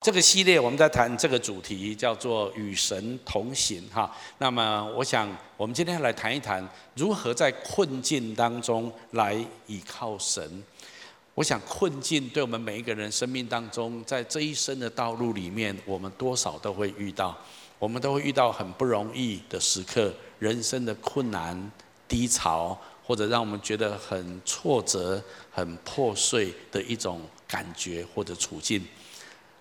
[0.00, 4.10] 这个系列我们在谈这个主题叫做与神同行哈。
[4.38, 9.34] 那么我想我们今天要来谈一谈如何在困境当中来
[9.66, 10.64] 倚靠神。
[11.34, 17.36] 我想困境对我们每一个人生命当中，在这一生的道路里面，我们多少都会遇到，
[17.78, 21.70] 我们都会遇到很不容易的时刻，人生的困难、
[22.08, 22.76] 低潮，
[23.06, 28.82] 或者让我们觉得很挫折、很破碎的一种感觉或者处境。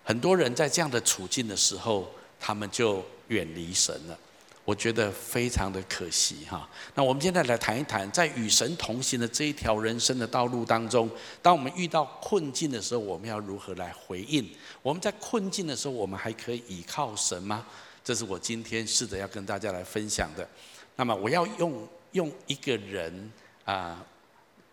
[0.09, 4.17] 很多人在这样的处境的时候，他们就远离神了。
[4.65, 6.67] 我觉得非常的可惜哈。
[6.95, 11.07] 那我们现在来谈一谈，在与神同行的这一条人生的道路当中，
[11.43, 14.49] 当我们遇到困境的时候，我们要如何来回应？
[14.81, 17.63] 我们在困境的时候，我们还可以依靠神吗？
[18.03, 20.49] 这是我今天试着要跟大家来分享的。
[20.95, 23.31] 那么我要用用一个人
[23.63, 24.03] 啊。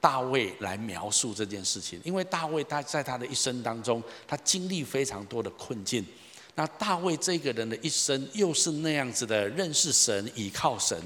[0.06, 6.06] 大卫来描述这件事情，因为大卫他在他的一生当中，他经历非常多的困境。
[6.55, 10.97] 那大卫这个人的一生又是那样子的认识神、倚靠神。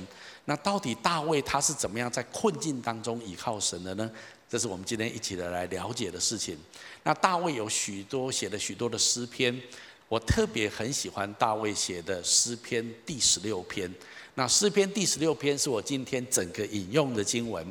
[0.45, 4.11] 那到底大卫他是怎么样在困境当中倚靠神的呢？
[4.51, 6.59] 这是我们今天一起的来了解的事情。
[7.03, 9.59] 那大卫有许多写了许多的诗篇，
[10.09, 13.91] 我特别很喜欢大卫写的诗篇第十六篇。
[14.35, 17.67] 那诗篇第十六篇是我今天整个引用的经文。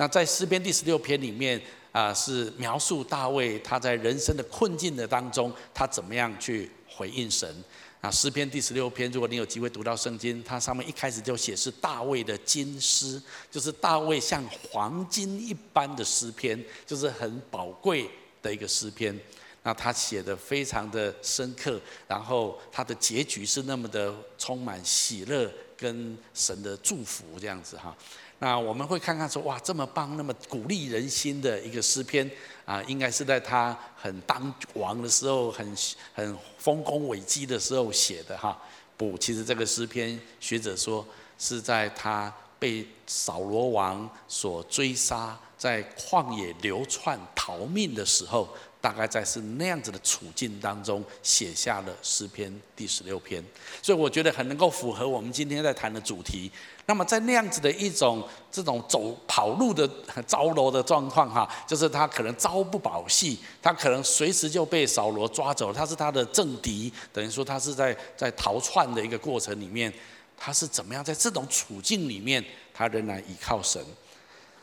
[0.00, 1.60] 那在诗篇第十六篇里面
[1.92, 7.54] 啊，是描述大卫他在人生的困境的当中，他怎么样去回应神。
[8.00, 18.08] 啊，诗篇第十六篇，如果你有机会读到圣经，它上面一开始就写是大卫的金诗，就是大卫像黄金一般的诗篇，就是很宝贵
[18.40, 19.14] 的一个诗篇。
[19.62, 21.78] 那他写的非常的深刻，
[22.08, 27.96] 然后他的结局是那么的充满喜乐跟神的祝福这样子哈。
[28.38, 32.30] 那我们会看看说，哇，这么棒，那么鼓励人心的一个诗篇
[32.64, 35.76] 啊，应该是在他很当王的时候，很
[36.14, 38.58] 很丰功伟绩的时候写的哈。
[38.96, 41.06] 不，其实这个诗篇学者说
[41.38, 48.48] 是在他被扫罗王所追杀，在旷野流窜逃命的时候。
[48.80, 53.44] 大概在是那样子的处境当中写下了诗篇第十六篇，
[53.82, 56.50] 所以我觉得很能够符合我们今天在谈的主题。
[56.86, 59.88] 那么在那样子的一种这种走跑路的
[60.26, 69.92] 糟楼的状况哈，就是他可能朝不保夕，他可能随时就被扫罗抓走，他是他的政敌，等于说他是在在逃窜的一个过程里面，
[70.38, 72.42] 他是怎么样在这种处境里面，
[72.72, 73.84] 他仍然依靠神，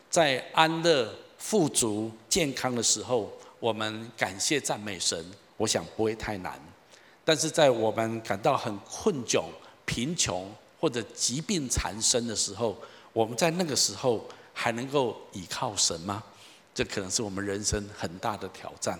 [0.09, 3.31] 在安乐、富足、健康的时候。
[3.59, 5.25] 我们感谢赞美神，
[5.57, 6.59] 我想不会太难。
[7.25, 9.43] 但是在我们感到很困窘、
[9.85, 12.77] 贫穷或者疾病缠身的时候，
[13.13, 16.23] 我们在那个时候还能够倚靠神吗？
[16.73, 18.99] 这可能是我们人生很大的挑战。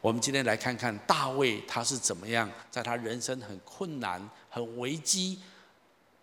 [0.00, 5.38] 我们今天来看看大卫他是怎么样，在他人生很困难、很危机、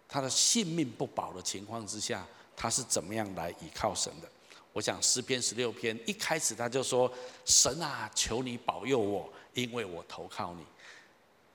[0.09, 2.25] 他的性命不保的情况之下，
[2.57, 4.27] 他是怎么样来倚靠神的。
[4.71, 7.11] 我想诗篇十六篇一开始他就说
[7.43, 10.63] ：“神啊，求你保佑我，因为我投靠你。”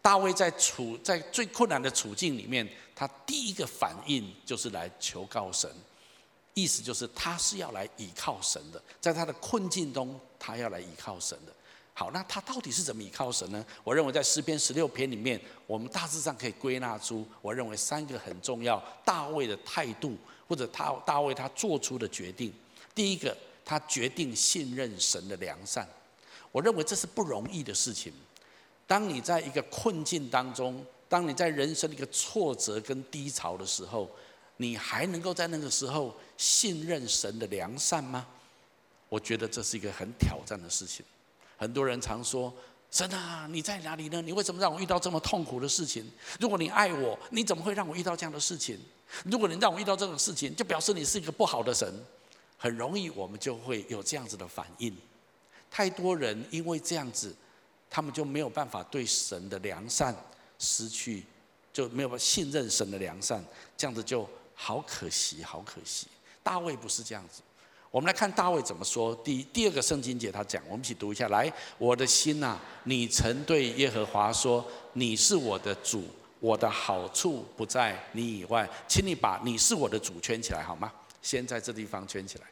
[0.03, 5.71] 大卫在处在最困难的处境里面，他第一个反应就是来求告神，
[6.53, 11.53] 意思就是他是要来倚靠神的，在他的困境中，他要来倚靠神的。
[11.95, 13.65] 好，那他到底是怎么倚靠神呢？
[13.83, 22.53] 我认为在诗篇十六篇里面，我们大致上可以归纳出，我认为三个很重要，大卫的态度或者他大卫他做出的决定。
[22.95, 25.89] 第一个，他决定信任神的良善。
[26.53, 28.13] 我认为这是不容易的事情。
[28.87, 34.09] 当你在一个困境当中，当你在人生的一个挫折跟低潮的时候，
[34.59, 38.27] 你还能够在那个时候信任神的良善吗？
[39.09, 41.05] 我觉得这是一个很挑战的事情。
[41.57, 42.55] 很多人常说
[42.91, 44.23] ：“神啊，你在哪里呢？
[44.23, 46.09] 你为什么让我遇到这么痛苦的事情？
[46.39, 48.79] 如果你爱我，你怎么会让我遇到这样的事情？
[49.25, 51.93] 如果你让我遇到这种事情，就表示你是一个不好的神。”
[52.65, 54.97] 很容易，我们就会有这样子的反应。
[55.71, 57.37] 太多人因为这样子，
[57.91, 60.17] 他们就没有办法对神的良善
[60.59, 61.23] 失去，
[61.75, 63.45] 就没有办法信任神的良善，
[63.77, 66.07] 这样子就好可惜，好可惜。
[66.43, 67.43] 大卫不是这样子。
[67.91, 69.15] 我们来看大卫怎么说。
[69.17, 71.29] 第第二个圣经节他讲，我们一起读一下。
[71.29, 76.05] 来，我的心呐，你曾对耶和华说：“你是我的主，
[76.41, 80.91] 我的好处不在你以外。”请你把“你是我的主”圈起来好吗？
[81.21, 82.47] 先在这地方圈起来。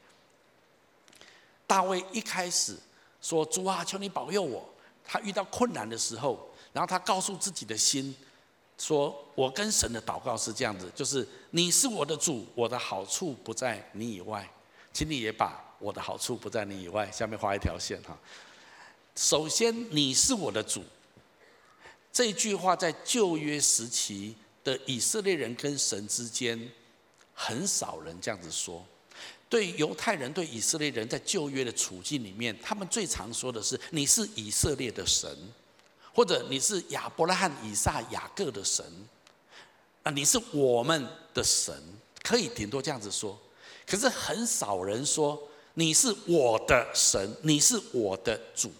[1.66, 2.76] 大卫一开始
[3.20, 4.68] 说：“主啊，求你保佑我。”
[5.04, 8.14] 他遇到困难的时候，然后他告诉自己的心
[8.78, 14.48] 说：“我跟神的祷告是这样子，就是你是我的主，我的好处不在你以外，
[14.92, 18.16] 请你也把我的好处不在你以外，下面画一条线哈。
[19.16, 20.82] 首先，你是我的主，
[22.12, 26.70] 这句话在旧约时期的以色列人跟神之间，
[27.34, 28.86] 很少人这样子说。
[29.52, 35.28] 对犹太人、对以色列人，在旧约的处境里面，他们最常说的是：“你是以色列的神，
[36.14, 38.82] 或者你是亚伯拉罕、以撒、雅各的神。”
[40.04, 41.74] 啊，你是我们的神，
[42.22, 43.38] 可以顶多这样子说。
[43.86, 45.38] 可是很少人说
[45.74, 48.72] 你是我的神，你是我的主。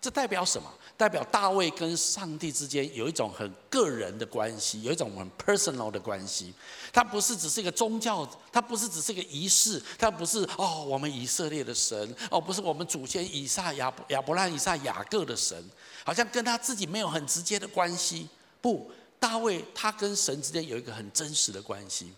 [0.00, 0.72] 这代表什么？
[0.96, 6.54] 代表大卫跟上帝之间有一种很个人的关系，有一种很 personal 的关系。
[6.92, 15.62] 他不是只是一个宗教，他不是只是一个仪式，他不是哦，我们以色列的神哦，不是我们祖先以撒亚亚伯拉、以撒、雅各的神，
[16.02, 18.26] 好像跟他自己没有很直接的关系。
[18.62, 18.90] 不，
[19.20, 22.10] 大卫他跟神之间有一个很真实的关系。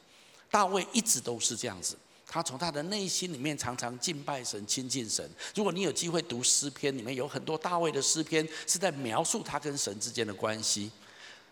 [0.50, 1.96] 大卫一直都是这样子。
[2.30, 5.26] 他从他的内心里面常常敬拜神、亲近神。
[5.54, 10.90] 如果你有机会读诗篇，里面有很多大卫的诗篇是在描述他跟神之间的关系。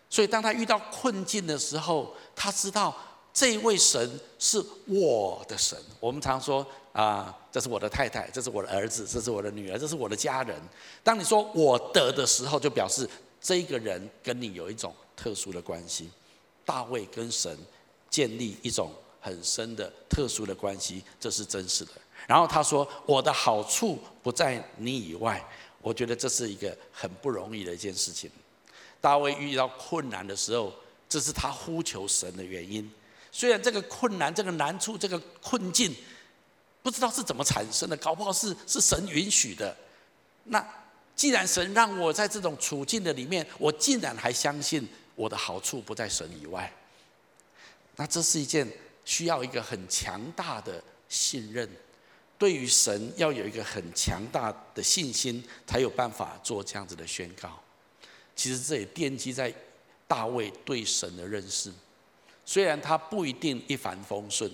[0.07, 2.95] 所以当他遇到困境的时候，他知道
[3.33, 5.75] 这位神是我的神。
[5.99, 10.55] 我们常说啊，这是我的太太，这是我的儿子，这是我的女儿，这是我的家人。
[11.03, 13.09] 当你说我的的时候，就表示
[13.41, 16.11] 这个人跟你有一种特殊的关系。
[16.63, 17.57] 大卫跟神
[18.11, 18.91] 建立一种。
[19.19, 21.91] 很深的特殊的关系，这是真实的。
[22.25, 25.43] 然后他说：“我的好处不在你以外。”
[25.79, 28.29] 我觉得这是一个很不容易的一件事情。
[28.99, 30.73] 大卫遇到困难的时候，
[31.07, 32.91] 这是他呼求神的原因。
[33.31, 35.95] 虽然这个困难、这个难处、这个困境，
[36.81, 39.73] 不知道是怎么产生的，搞不好是是神允许的。
[40.45, 40.67] 那
[41.15, 44.85] 既然神让我在这种处境的里面，我竟然还相信
[45.15, 46.69] 我的好处不在神以外，
[47.95, 48.67] 那这是一件。
[49.07, 51.67] 需要一个很强大的信任，
[52.37, 57.57] 对于神要有一个很强大的信心，才有办法做这样子的宣告。
[58.35, 59.51] 其实这也奠基在
[60.09, 61.71] 大卫对神的认识，
[62.45, 64.51] 虽然他不一定一帆风顺，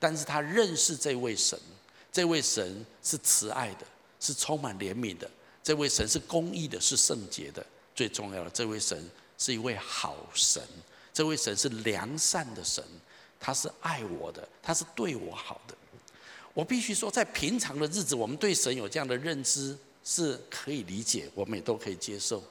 [0.00, 1.60] 但是他认识这位神，
[2.10, 3.84] 这位神是慈爱的，
[4.18, 5.30] 是充满怜悯的，
[5.62, 7.64] 这位神是公义的，是圣洁的，
[7.94, 10.62] 最重要的，这位神是一位好神，
[11.12, 12.82] 这位神是良善的神。
[13.44, 15.76] 他是爱我的，他是对我好的。
[16.54, 22.42] 我必须说，在平常的日子，我们对神有这样的认知是可以理解，我们也都可以接受。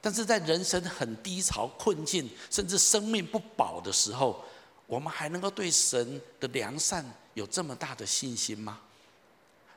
[0.00, 4.44] 但是在人生很低潮、困境，甚至生命不保的时候，
[4.86, 7.04] 我们还能够对神的良善
[7.34, 8.80] 有这么大的信心吗？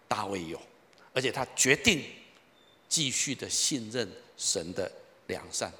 [0.07, 0.61] 大卫有，
[1.15, 2.05] 而且他决定
[2.87, 4.07] 继续的信任
[4.37, 4.91] 神的
[5.25, 5.73] 良善。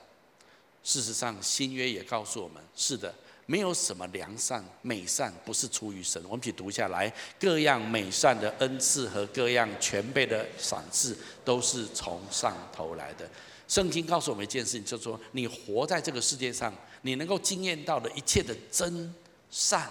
[0.83, 3.13] 事实上，新约也告诉我们，是的。
[3.49, 6.21] 没有什么良善美善不是出于神。
[6.25, 13.27] 我们一起读下来，各样美善的恩赐和各样全备的赏赐，都是从上头来的。
[13.67, 19.11] 圣经告诉我们一件事情，就是说，你活在这个世界上，你能够经验到的一切的真
[19.49, 19.89] 善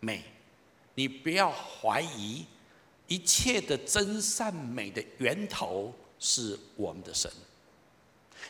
[0.00, 0.24] 美，
[0.96, 2.44] 你不要怀疑，
[3.06, 7.30] 一切的真善美的源头是我们的神。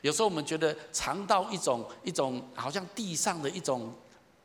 [0.00, 3.93] 有时候我们觉得尝到一种一种，好像地上的一种。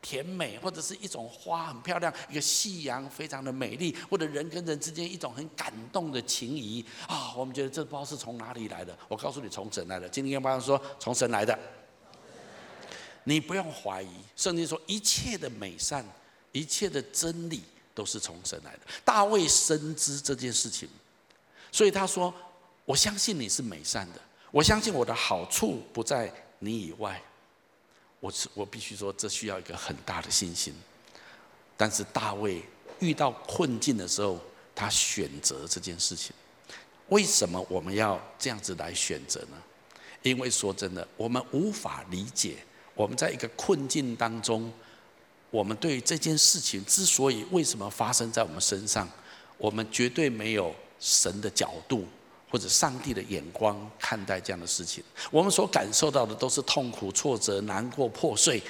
[0.04, 8.94] 甜美，或者是一种花很漂亮，一个夕阳非常的美丽，或者人跟人之间一种很感动的情谊啊，我们觉得这不知道是从哪里来的。
[9.08, 10.06] 我告诉你，从神来的。
[10.06, 11.58] 今天跟朋友说，从神来的，
[13.24, 14.10] 你不用怀疑。
[14.36, 16.04] 圣经说，一切的美善，
[16.52, 17.62] 一切的真理，
[17.94, 18.80] 都是从神来的。
[19.06, 20.86] 大卫深知这件事情，
[21.72, 22.32] 所以他说
[22.84, 24.20] ：“我相信你是美善的，
[24.50, 27.18] 我相信我的好处不在你以外。”
[28.24, 30.74] 我我必须说，这需要一个很大的信心。
[31.76, 32.62] 但是大卫
[32.98, 34.40] 遇到困境的时候，
[34.74, 36.34] 他选择这件事情。
[37.10, 39.62] 为什么我们要这样子来选择呢？
[40.22, 42.56] 因为说真的，我们无法理解，
[42.94, 44.72] 我们在一个困境当中，
[45.50, 49.06] 我们对这件事情之所以为什么发生在我们身上，
[49.58, 52.08] 我们绝对没有神的角度。
[52.54, 58.62] 或者上帝的眼光看待这样的事情，我们所感受到的都是痛苦、挫折、难过、破碎。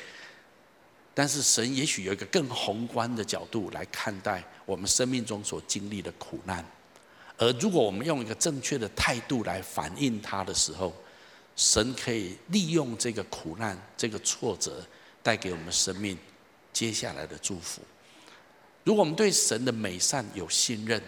[1.12, 6.64] 但是神也许有一个更宏观的角度来看待我们生命中所经历的苦难。
[7.36, 10.90] 而如果我们用一个正确的态度来反映它的时候，
[11.54, 14.82] 神可以利用这个苦难、这个挫折，
[15.22, 16.16] 带给我们生命
[16.72, 17.82] 接下来的祝福。
[18.82, 21.02] 如果我们对神的美善有信任，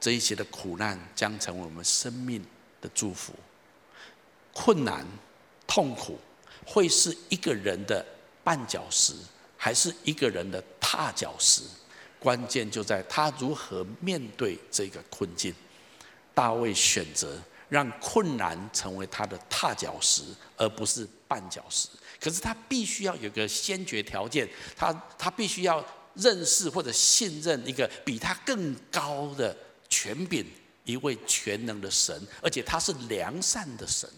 [0.00, 2.44] 这一些的苦难将成为我们生命
[2.80, 3.34] 的祝福。
[4.52, 5.06] 困难、
[5.66, 6.18] 痛苦
[6.64, 8.04] 会是一个人的
[8.44, 9.12] 绊脚石，
[9.56, 11.62] 还是一个人的踏脚石？
[12.18, 15.54] 关键就在他如何面对这个困境。
[16.34, 17.38] 大卫选择
[17.68, 20.22] 让困难成为他的踏脚石，
[20.56, 21.88] 而不是绊脚石。
[22.20, 29.56] 可是他必须要有个先决条件，他他必须要认识或者信任一个比他更高的
[29.90, 30.46] 权柄，
[30.84, 34.08] 一位全能的神，而且他是良善的神。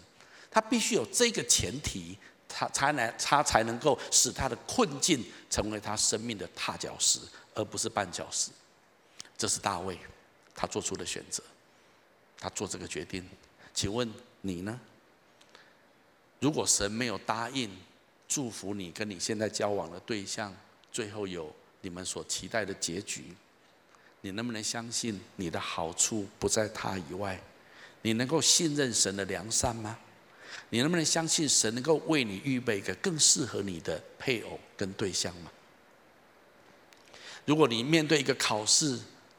[0.50, 7.19] 他必须有这个前提，他才能他才能够使他的困境成为他生命的踏脚石，
[7.55, 8.50] 而不是绊脚石。
[9.37, 9.99] 这是大卫
[10.55, 11.43] 他做出的选择，
[12.38, 13.26] 他做这个决定。
[13.75, 14.09] 请问
[14.43, 14.79] 你呢？
[16.38, 17.71] 如果神没有答应
[18.29, 20.55] 祝福你跟你现在交往的对象，
[20.93, 23.35] 最后有你们所期待的结局，
[24.23, 27.41] 你能不能相信你的好处不在他以外？
[28.02, 29.99] 你能够信任神的良善吗？
[30.71, 35.50] 你能不能相信神能够为你预备一个更适合你的配偶跟对象吗？
[37.45, 38.99] 如果你面对一个考试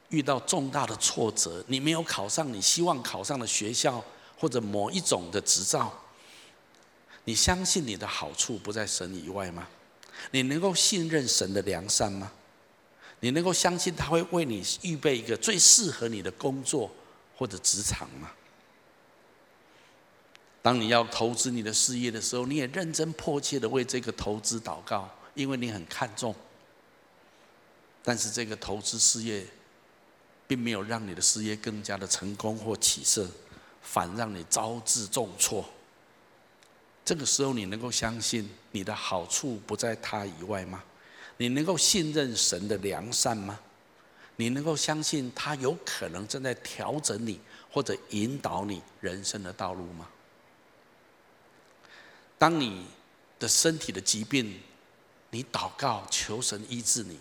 [0.09, 4.03] 遇到重大的挫折，你没有考上你希望考上的学校
[4.37, 5.97] 或者某一种的执照，
[7.23, 9.67] 你相信你的好处不在神以外吗？
[10.31, 12.29] 你能够信任神的良善吗？
[13.23, 16.91] 你能够相信他会为你预备一个最适合你的工作
[17.37, 18.29] 或者职场吗？
[20.61, 26.35] 当你要投资你的事业的时候，你也认真迫切的为这个投资祷告，因为你很看重。
[28.03, 29.47] 但是这个投资事业，
[30.45, 33.25] 并没有让你的事业更加的成功或起色，
[33.81, 35.63] 反让你招致重挫。
[37.05, 40.83] 这个时候，你能够相信你的好处不在他以外吗？
[41.37, 43.59] 你能够信任神的良善吗？
[44.35, 47.39] 你能够相信他有可能正在调整你
[47.71, 50.09] 或者引导你人生的道路吗？
[52.37, 52.87] 当你
[53.39, 54.59] 的身体的疾病，
[55.29, 57.19] 你祷告求神医治你，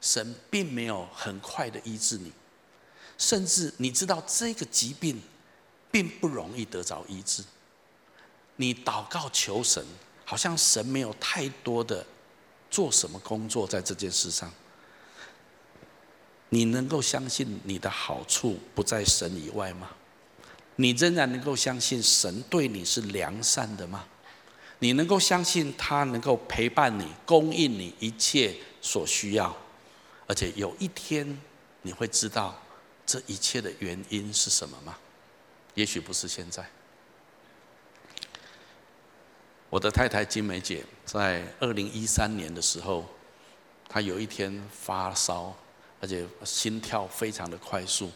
[0.00, 2.32] 神并没有很快的医治你，
[3.18, 5.20] 甚至你知道这个疾病
[5.90, 7.42] 并不容易得着医治。
[8.56, 9.84] 你祷告求神，
[10.24, 12.06] 好像神没有太多的
[12.74, 14.52] 做什么工作在这件事上。
[16.48, 19.90] 你能够相信你的好处不在神以外吗？
[20.74, 24.04] 你仍然能够相信神对你是良善的吗？
[24.80, 29.56] 你能够相信他能够陪伴你，供应你一切所需要，
[30.26, 31.40] 而且有一天
[31.82, 32.60] 你会知道
[33.06, 34.98] 这一切的原因是什么吗？
[35.74, 36.68] 也许不是现在。
[39.74, 43.04] 我的太太金梅姐在二零一三年的时候，
[43.88, 45.52] 她有一天发烧，
[46.00, 48.08] 而且心跳非常的快速，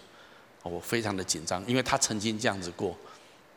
[0.63, 2.97] 我非常的紧张，因为她曾经这样子过。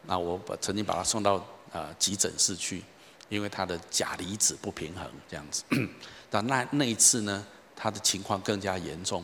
[0.08, 1.46] 那我把曾经把她送到。
[1.74, 2.84] 呃，急诊室去，
[3.30, 5.64] 因为她的钾离子不平衡这样子。
[6.30, 7.46] 但那那一次呢，
[7.78, 9.24] 她的情况更加严重，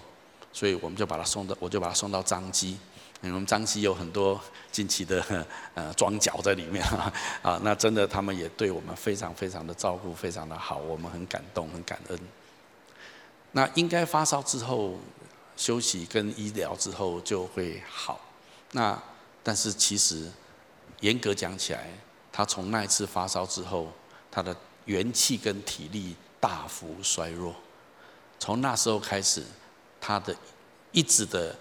[0.54, 2.78] 所以我们就把她送到，我就把她送到张基。
[3.22, 4.40] 我们彰基有很多
[4.72, 6.86] 近期的呃装脚在里面
[7.42, 12.20] 啊，那真的他们也对我们非常非常的照顾，非常的好，我们很感动，很感恩。
[13.52, 15.00] 那应该发烧之后
[15.56, 18.22] 休息跟医疗之后就会好。
[18.72, 19.02] 那
[19.42, 20.30] 但是其实
[21.00, 21.90] 严格讲起来，
[22.32, 23.92] 他从那一次发烧之后，
[24.30, 24.56] 他的
[24.86, 27.56] 元气跟体力大幅衰弱。
[28.38, 29.44] 从那时候开始，
[30.00, 30.36] 他的
[30.92, 31.56] 一直的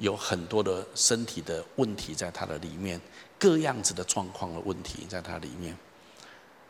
[0.00, 2.98] 有很多的身体的问题在他的里面，
[3.38, 5.76] 各样子的状况的问题在他里面。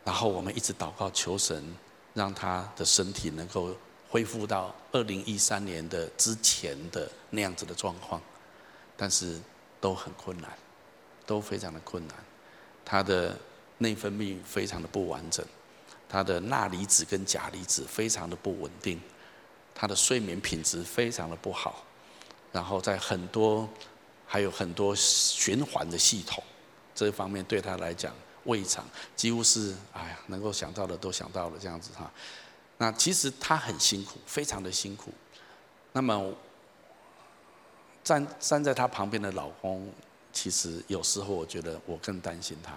[0.05, 1.75] 然后我们一直祷告求神，
[2.13, 3.75] 让他的身体能够
[4.09, 8.21] 恢复到二零一三年的之前的那样子的状况，
[8.97, 9.41] 但是
[9.81, 10.51] 都很困难，
[11.25, 12.17] 都非常的困难。
[12.85, 13.39] 他的
[13.79, 15.47] 内分泌非常的不完整，
[16.09, 19.01] 他的钠离子跟钾离子非常的不稳定，
[19.73, 21.85] 他的睡眠品质非常的不好，
[22.53, 23.69] 然后在很多
[24.27, 26.43] 还有很多循环的系统
[26.95, 28.15] 这方面对他来讲，
[28.45, 28.85] 胃肠
[29.17, 32.11] 几乎是哎呀能够想到的都想到了这样子哈。
[32.79, 35.13] 那其实他很辛苦，非常的辛苦。
[35.93, 36.33] 那么
[38.03, 39.93] 站站在他旁边的老公，
[40.33, 42.73] 其实有时候我觉得我更担心他。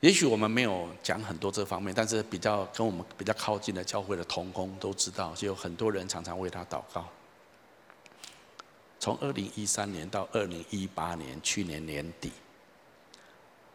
[0.00, 7.06] 也许我们没有讲很多这方面，但是比较跟我们比较靠近的教会的同工都知道，就有很多人常常为他祷告。
[9.02, 12.30] 从二零一三年到二零一八年，去年年底，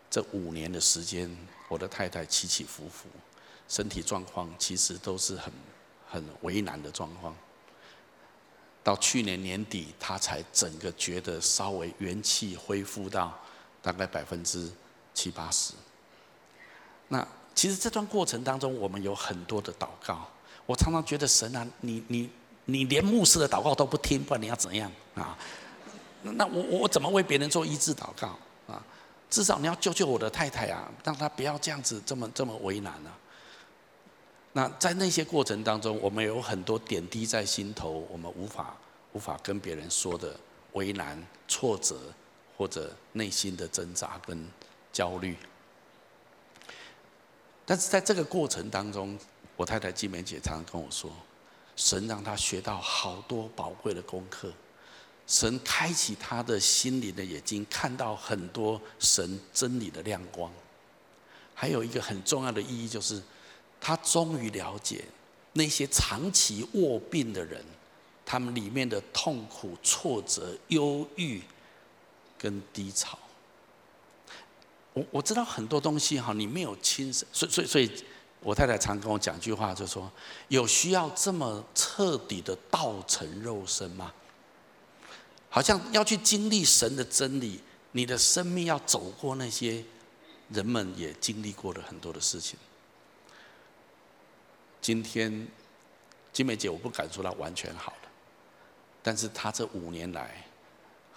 [0.10, 1.30] 这五年的时间，
[1.68, 3.10] 我的太太起起伏伏，
[3.68, 5.52] 身体状况其实都是很
[6.08, 7.36] 很为难的状况。
[8.82, 13.38] 到去年年底，她才整个觉得稍微元气恢复到
[13.82, 14.72] 大概百分之
[15.14, 15.74] 七八十。
[17.10, 20.26] 那其实这段过程当中，我们有很多的祷告。
[20.66, 22.30] 我常常觉得神啊，你你
[22.68, 25.38] 你连牧师的祷告都不听，不然你要怎样啊？
[26.22, 28.84] 那我我怎么为别人做医治祷告啊？
[29.30, 33.18] 至少你要救救我的太太啊，让她不要这样子这么这么为难啊。
[34.52, 38.76] 那在那些过程当中，我们有很多点滴在心头，我们无法
[39.14, 40.36] 无法跟别人说的
[40.74, 41.96] 为难、挫折，
[42.58, 44.46] 或者内心的挣扎跟
[44.92, 45.38] 焦虑。
[47.66, 49.18] 但是在这个过程当中，
[49.56, 51.12] 我太太金梅姐常常跟我说，
[51.78, 54.52] 神让他学到好多宝贵的功课，
[55.28, 60.52] 神开启他的心灵的眼睛，看到很多神真理的亮光。
[61.54, 63.22] 还有一个很重要的意义就是，
[63.80, 65.06] 他终于了解
[65.54, 67.64] 那些长期卧病的人，
[68.26, 71.42] 他们里面的痛苦、挫折、忧郁
[72.38, 73.18] 跟低潮。
[74.94, 78.06] 我我知道很多东西哈，你没有亲身，所以所以所以，
[78.48, 80.10] 我太太常跟我讲一句话，就说：
[80.48, 84.14] 有需要这么彻底的道成肉身吗？
[85.50, 87.60] 好像要去经历神的真理，
[87.92, 89.84] 你的生命要走过那些
[90.48, 92.58] 人们也经历过的很多的事情。
[94.80, 95.46] 今天
[96.32, 98.10] 金梅姐，我不敢说她完全好了，
[99.04, 100.42] 但是她这五年来。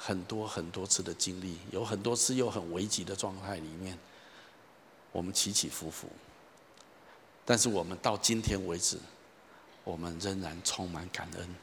[0.03, 3.97] 很多很多次的经历，有很多次又很危急的状态里面，
[5.13, 6.09] 我们起起伏伏。
[7.51, 8.97] 但是我们到今天为止，
[9.83, 11.57] 我们仍然充满感恩。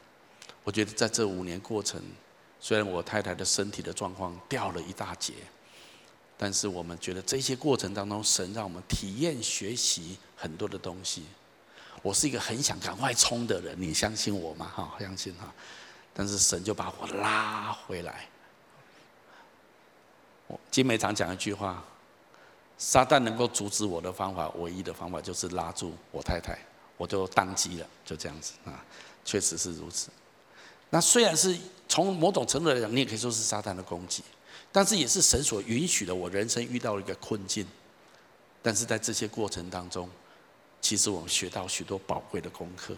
[0.66, 2.02] 我觉得在这五年过程，
[2.60, 5.32] 虽然我太太的身体的状况掉了一大截，
[6.38, 11.24] 但是我们觉得这些过程当中，神让我们体验学习很多的东西。
[12.02, 14.70] 我是一个很想赶快冲的人，你相信我吗？
[14.76, 15.54] 哈，相信哈。
[16.14, 18.28] 但是神就把我拉回来。
[20.48, 21.82] 我金梅常讲一句话：
[22.78, 26.58] 撒旦能够阻止我的方法，唯一的方法就是拉住我太太，
[26.96, 28.86] 我就当机了，就这样子啊，
[29.26, 30.10] 确实是如此。
[30.90, 31.58] 那虽然是
[31.90, 34.24] 从某种程度来讲，你也可以说是撒旦的攻击，
[34.72, 36.14] 但是也是神所允许的。
[36.14, 37.66] 我人生遇到了一个困境，
[38.62, 40.10] 但是在这些过程当中，
[40.80, 42.96] 其实我们学到许多宝贵的功课。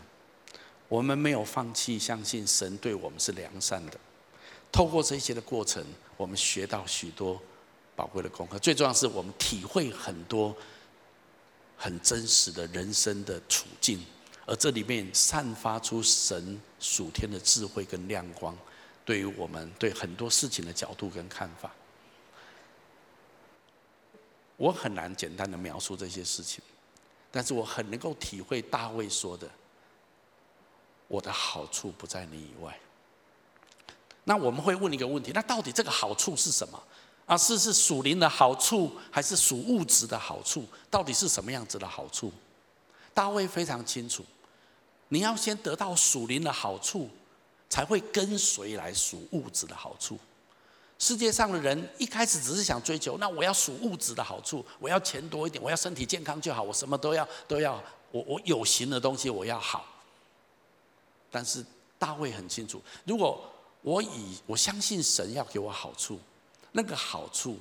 [0.88, 3.94] 我们没有放弃相信神对我们是良善的。
[4.72, 5.84] 透过这些的过程，
[6.18, 7.42] 我们学到许多
[8.00, 8.58] 宝贵的功课。
[8.60, 10.56] 最重要是我们体会很多
[11.78, 14.02] 很真实的人生的处境，
[14.46, 18.58] 而这里面散发出神属天的智慧跟亮光，
[19.04, 21.70] 对于我们对很多事情的角度跟看法。
[24.56, 26.64] 我很难简单的描述这些事情，
[27.30, 29.46] 但是我很能够体会大卫说的。
[31.10, 32.80] 我的好处不在你以外。
[34.24, 36.82] 那我们会问一个问题：那到底这个好处是什么？
[37.30, 40.66] 啊，是是属灵的好处，还是属物质的好处？
[40.90, 42.34] 到底是什么样子的好处？
[43.14, 44.26] 大卫非常清楚，
[45.10, 47.08] 你要先得到属灵的好处，
[47.70, 50.18] 才会跟随来属物质的好处。
[50.98, 57.80] 世界上的人一开始只是想追求，那我要属物质的好处，我要钱多一点，我要身体健康就好，我什么都要都要，
[58.12, 59.86] 我我有形的东西我要好。
[61.30, 61.64] 但是
[62.00, 63.40] 大卫很清楚，如果
[63.84, 66.20] 我以我相信神要给我好处，
[66.72, 67.58] 那个好处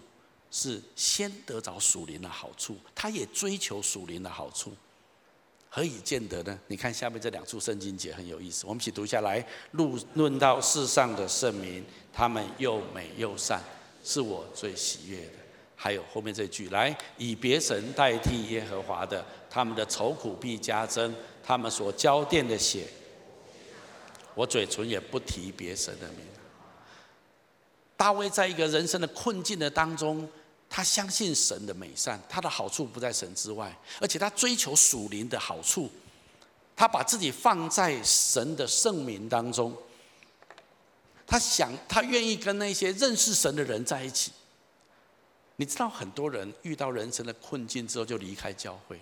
[0.51, 4.73] 是先得着属灵的好处，他也追求属灵的好处，
[5.71, 6.59] 何以见得呢？
[6.67, 9.47] 你看下面这两处圣经节很有意思，我们一起读下来。
[9.73, 13.63] 论论到世上的圣民，他们又美又善，
[14.03, 15.33] 是我最喜悦的。
[15.77, 22.89] 还有后面这句，来以别神代替耶和华的，他们的愁苦必加增，他们所浇奠的血。
[24.35, 26.19] 我嘴唇也不提别神的名。
[27.99, 30.27] 大卫在一个人生的困境的当中，
[30.71, 35.91] 他相信神的美善，他的好处不在神之外，而且他追求属灵的好处，
[36.77, 39.77] 他把自己放在神的圣名当中，
[41.27, 44.31] 他想，他愿意跟那些认识神的人在一起。
[45.57, 49.01] 你知道，很多人遇到人生的困境之后就离开教会，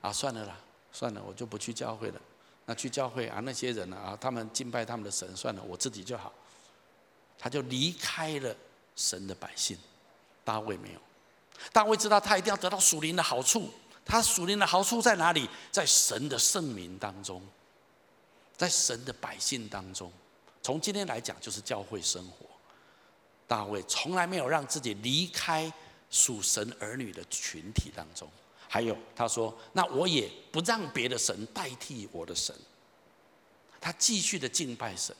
[0.00, 0.56] 啊，算了啦，
[0.92, 2.20] 算了，我就不去教会了。
[2.66, 6.32] 那去教会啊，那些人啊，他们敬拜他们的神，算了，我自己就好。
[7.38, 8.54] 他就离开了
[8.96, 9.78] 神的百姓。
[10.44, 11.00] 大卫没有，
[11.72, 13.70] 大卫知道他一定要得到属灵的好处。
[14.04, 15.46] 他属灵的好处在哪里？
[15.70, 17.42] 在神的圣名当中，
[18.56, 20.10] 在神的百姓当中。
[20.62, 22.46] 从今天来讲，就是教会生活。
[23.46, 25.70] 大卫从来没有让自己离开
[26.10, 28.26] 属神儿女的群体当中。
[28.66, 32.54] 还有，他说：“那我也不让别的神代替我的神。”
[33.80, 35.14] 他继续的敬拜神，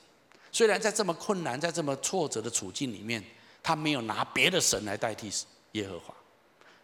[0.51, 3.23] 虽然在这么困难、在这么挫折的处境里面，
[3.61, 5.31] 他没有拿别的神来代替
[5.73, 6.13] 耶和华。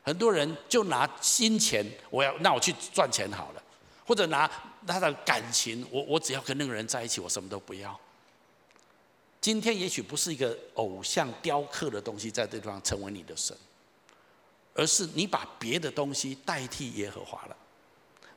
[0.03, 3.63] 很多人就拿金钱，我要那我去赚钱好了，
[4.05, 4.49] 或者拿
[4.85, 7.99] 他的感情，我我只要跟那个人在一起，我什么都不要。
[9.41, 13.55] 今天也许不是一个偶像雕刻的东西在这地方成为你的神，
[14.75, 17.57] 而是你把别的东西代替耶和华了。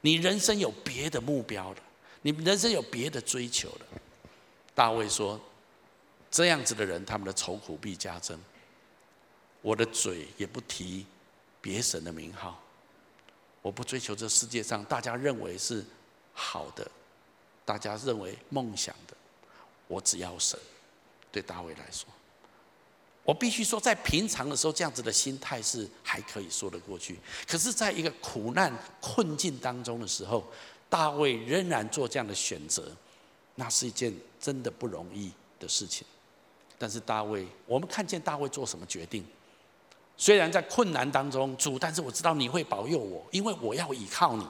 [0.00, 1.78] 你人生有别的目标了，
[2.22, 3.86] 你人生有别的追求了。
[4.78, 5.40] 大卫说
[6.30, 8.38] ：“这样子的人，他们的愁苦必加增。
[9.60, 11.04] 我的嘴也不提
[11.60, 12.62] 别神的名号，
[13.60, 15.84] 我不追求这世界上大家认为是
[16.32, 16.88] 好的，
[17.64, 19.16] 大家认为梦想的，
[19.88, 20.56] 我只要神。”
[21.32, 22.08] 对大卫来说，
[23.24, 27.18] 我必须说，在平常的时候，这样子的心态是还可以说得过去。
[27.48, 30.48] 可是，在一个苦难困境当中的时候，
[30.88, 32.96] 大卫仍然做这样的选择。
[33.60, 36.06] 那是一件真的不容易的事情，
[36.78, 39.26] 但是大卫，我们看见大卫做什么决定？
[40.16, 44.46] 虽然在困难当中，主，但是我知道你会保佑我，因为我要依靠你。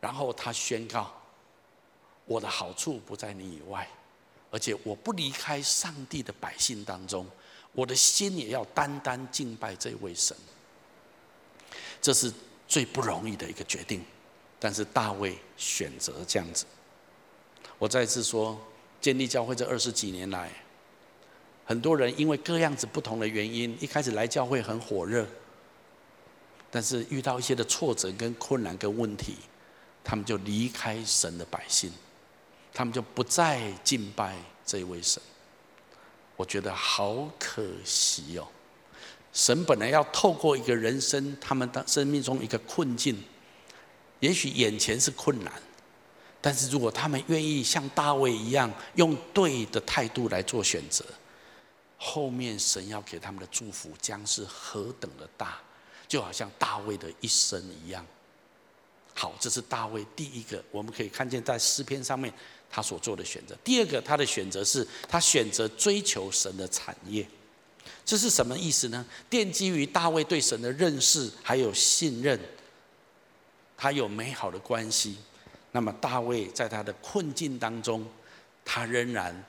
[0.00, 1.12] 然后他宣告：
[2.24, 3.88] 我的好处不在你以外，
[4.50, 7.24] 而且我不离开上帝的百姓当中，
[7.70, 10.36] 我的心也要单单敬拜这位神。
[12.02, 12.32] 这是
[12.66, 14.04] 最不容易的一个决定，
[14.58, 16.66] 但是大卫选择这样子。
[17.78, 18.60] 我再次说，
[19.00, 20.50] 建立教会这二十几年来，
[21.64, 25.26] 很多人因为各样子不同的原因，一开始来教会很火热，
[26.70, 29.36] 但是遇到一些的挫折、跟困难、跟问题，
[30.02, 31.92] 他们就离开神的百姓，
[32.74, 34.36] 他们就不再敬拜
[34.66, 35.22] 这位神。
[36.36, 38.46] 我觉得好可惜哦！
[39.32, 43.16] 神本来要透过一个人生，他们的生命中一个困境，
[44.20, 45.52] 也许眼前是困难。
[46.40, 51.04] 但是如果他们愿意像大卫一样，用对的态度来做选择，
[51.96, 55.58] 后面神要给他们的祝福将是何等的大，
[56.06, 58.06] 就好像大卫的一生一样。
[59.14, 62.32] 好，这是大卫第一个，我们可以看见在诗篇上面
[62.70, 63.56] 他所做的选择。
[63.64, 67.28] 第二个，他的选择是他选择追求神的产业，
[68.04, 69.04] 这是什么意思呢？
[69.28, 72.38] 奠基于大卫对神的认识还有信任，
[73.76, 75.18] 他有美好的关系。
[75.72, 78.06] 那么大卫在他的困境当中，
[78.64, 79.44] 他仍然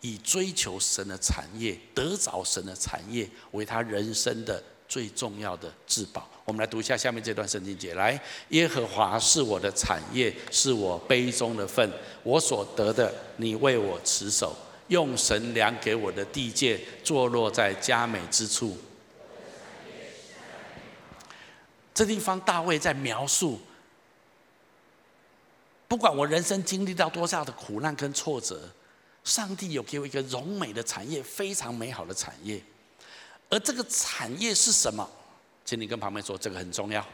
[0.00, 6.28] 以追求神的产业、得着神的产业为他人生的最重要的至宝。
[6.44, 11.90] 我们来读一下下面这段圣经节：来，耶和华是我的产业，是我杯中的分，
[12.22, 14.56] 我所得的，你为我持守，
[14.88, 18.78] 用神量给我的地界，坐落在佳美之处。
[21.92, 23.60] 这地方大卫在描述。
[25.88, 28.68] 不管我人生经历到多少的苦难跟挫折，
[29.24, 32.62] 上帝有给我一个荣美的产业，非常美好的产业。
[33.48, 35.08] 而这个产业是什么？
[35.64, 37.04] 请你跟旁边说，这个很重要。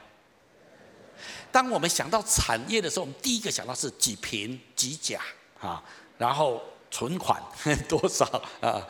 [1.52, 5.20] 当我们想到产业的时候，我们第一个想到是几平几甲
[5.60, 5.80] 啊，
[6.18, 6.60] 然后
[6.90, 7.40] 存款
[7.88, 8.24] 多少
[8.60, 8.84] 啊？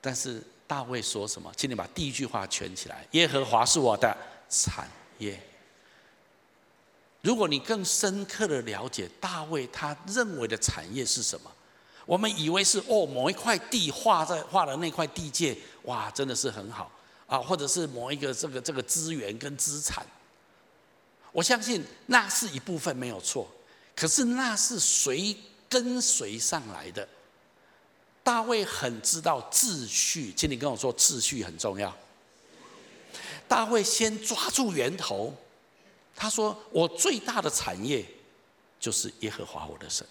[0.00, 1.52] 但是大卫说什么？
[1.56, 4.16] 请你把第一句话圈起来：耶和华是我的
[4.48, 4.88] 产
[5.18, 5.40] 业。
[7.22, 11.50] 如果你更深刻的了解大卫他认为的产业是什么，
[12.06, 16.90] 我们以为是哦，某一块地画在画的那块地界，哇，真的是很好
[17.26, 20.04] 啊，或者是某一个这个这个资源跟资产，
[21.30, 23.46] 我相信那是一部分没有错，
[23.94, 25.36] 可是那是随
[25.68, 27.06] 跟随上来的。
[28.22, 31.94] 大卫很知道秩序，请你跟我说秩序很重要。
[33.46, 35.34] 大卫先抓住源头。
[36.14, 38.04] 他说：“我最大的产业
[38.78, 40.06] 就是耶和华我的神。”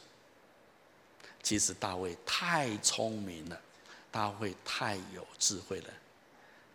[1.42, 3.62] 其实大卫太聪明了，
[4.12, 5.88] 大卫太有智慧了。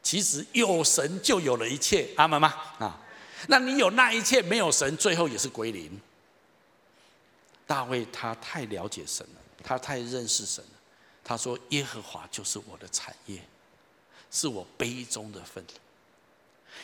[0.03, 2.49] 其实有神就有了一切，阿门吗？
[2.79, 3.01] 啊，
[3.49, 6.01] 那你有那一切，没有神，最后也是归零。
[7.67, 10.71] 大卫他太了解神了，他太认识神了。
[11.23, 13.43] 他说：“耶和华就是我的产业，
[14.31, 15.65] 是我杯中的分。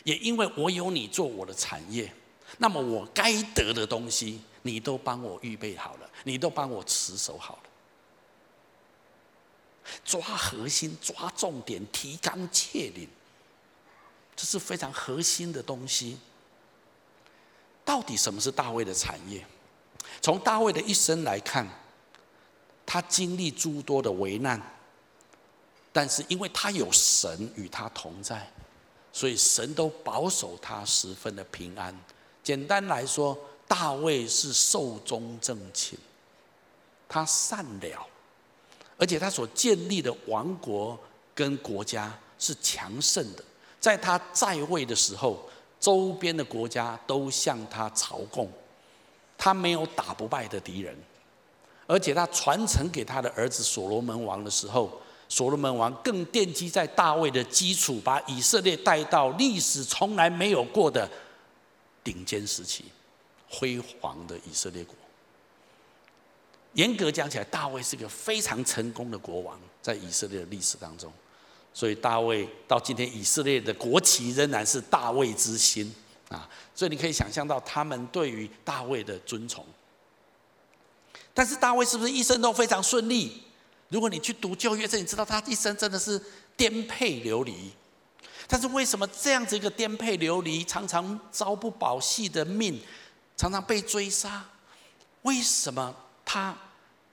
[0.03, 2.11] 也因为我有你做我的产业。”
[2.57, 7.63] 那么我该得的东西，你都帮我预备好了，你都帮我持守好了。
[10.05, 13.09] 抓核心，抓重点，提纲挈领，
[14.35, 16.17] 这是非常核心的东西。
[17.83, 19.45] 到底什么是大卫的产业？
[20.21, 21.67] 从大卫的一生来看，
[22.85, 24.61] 他经历诸多的危难，
[25.91, 28.49] 但是因为他有神与他同在，
[29.11, 31.97] 所以神都保守他十分的平安。
[32.43, 35.97] 简单来说，大卫是寿终正寝，
[37.07, 38.07] 他善了，
[38.97, 40.99] 而且他所建立的王国
[41.35, 43.43] 跟国家是强盛的。
[43.79, 45.49] 在他在位的时候，
[45.79, 48.47] 周边的国家都向他朝贡，
[49.37, 50.95] 他没有打不败的敌人，
[51.87, 61.09] 而且他传承给他的儿子所罗门王的时候，所罗门王更奠基在大卫的基础，把以色列带到历史从来没有过的
[62.03, 62.85] 顶尖时期，
[63.49, 64.95] 辉煌的以色列国。
[66.73, 71.11] 严格讲起来，大卫是个非常成功的国王，在以色列的历史当中。
[71.73, 75.93] 所以大卫到今天，以色列的国旗仍然是大卫之星
[76.29, 76.49] 啊！
[76.75, 79.65] 所以你可以想象到他们对于大卫的尊崇。
[81.33, 83.43] 但是大卫是不是一生都非常顺利？
[83.89, 86.21] 如果你去读旧约，这你知道他一生真的是
[86.55, 87.71] 颠沛流离。
[88.51, 92.77] 但是为什么这样子一个颠沛流离、常常朝不保夕的命，
[93.37, 94.43] 常常被追杀？
[95.21, 96.53] 为什么他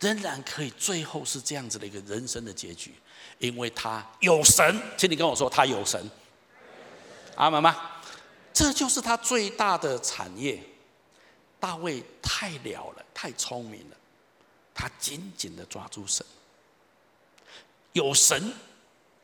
[0.01, 2.93] 仍然可以最后是这样子的一个人生的结局？
[3.39, 6.11] 因为他有神，请你跟我说他有神。
[7.37, 7.93] 阿门吗？
[8.53, 10.61] 这就是他最大的产业。
[11.61, 13.97] 大卫太了了，太聪明了。
[14.75, 16.27] 他紧紧的抓住神，
[17.93, 18.53] 有神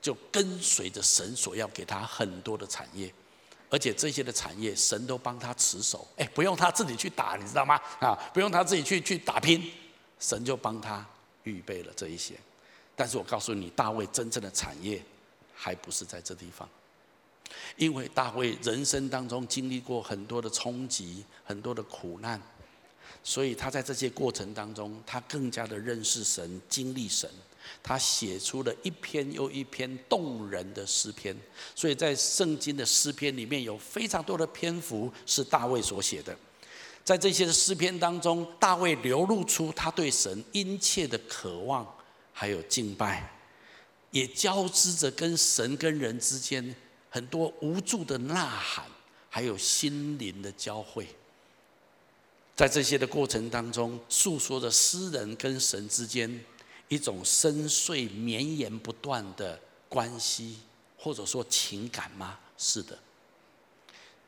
[0.05, 3.11] 就跟随着神所要给他很多的产业，
[3.71, 7.81] 而且这些的产业神都帮他持守，哎，不用他自己去打，你知道吗？
[8.01, 9.73] 啊，不用他自己去去打拼，
[10.21, 11.03] 神就帮他
[11.45, 12.35] 预备了这一些。
[12.95, 15.03] 但是我告诉你，大卫真正的产业
[15.55, 16.69] 还不是在这地方，
[17.79, 22.39] 因为大卫人生当中经历过很多的冲击，很多的苦难。
[23.23, 27.31] 所以他在这些过程当中，他更加的认识神、经历神，
[27.83, 31.37] 他写出了一篇又一篇动人的诗篇。
[31.75, 36.37] 所以在圣经的诗篇里面有非常多的篇幅是大卫所写的。
[37.05, 41.87] 在这些的诗篇当中，大卫流露出他对神殷切的渴望，
[42.33, 43.31] 还有敬拜，
[44.11, 46.75] 也交织着跟神跟人之间
[47.11, 48.87] 很多无助的呐喊，
[49.29, 51.07] 还有心灵的交汇。
[52.57, 56.43] 在这些的过程当中，诉说着诗人跟神之间
[56.89, 60.59] 一种深邃绵延不断的关系，
[60.99, 62.39] 或者说情感吗？
[62.57, 62.99] 是的，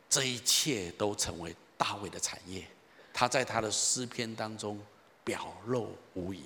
[0.09, 2.67] 这一切都成为大卫的产业。
[3.13, 4.79] 他在他的诗篇当中
[5.25, 6.43] 表露无遗，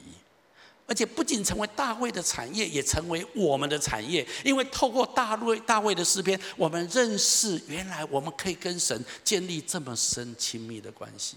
[0.86, 4.26] 而且不仅成为大卫的产业，也成为我们的产业。
[4.44, 11.36] 因为透过大卫大卫的诗篇，我们认识原来我们可以跟神建立这么深亲密的关系。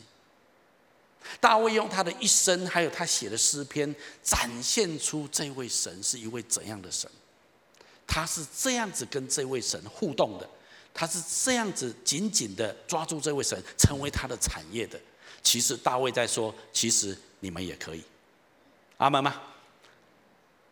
[1.39, 7.09] 大卫用他的一生，还有他写的诗篇，展现出这位神是一位怎样的神。
[8.05, 10.49] 他是这样子跟这位神互动的，
[10.93, 14.99] 他是这样子紧紧的抓住这位神，成为他的产业的。
[15.41, 18.03] 其实大卫在说，其实你们也可以，
[18.97, 19.41] 阿门吗？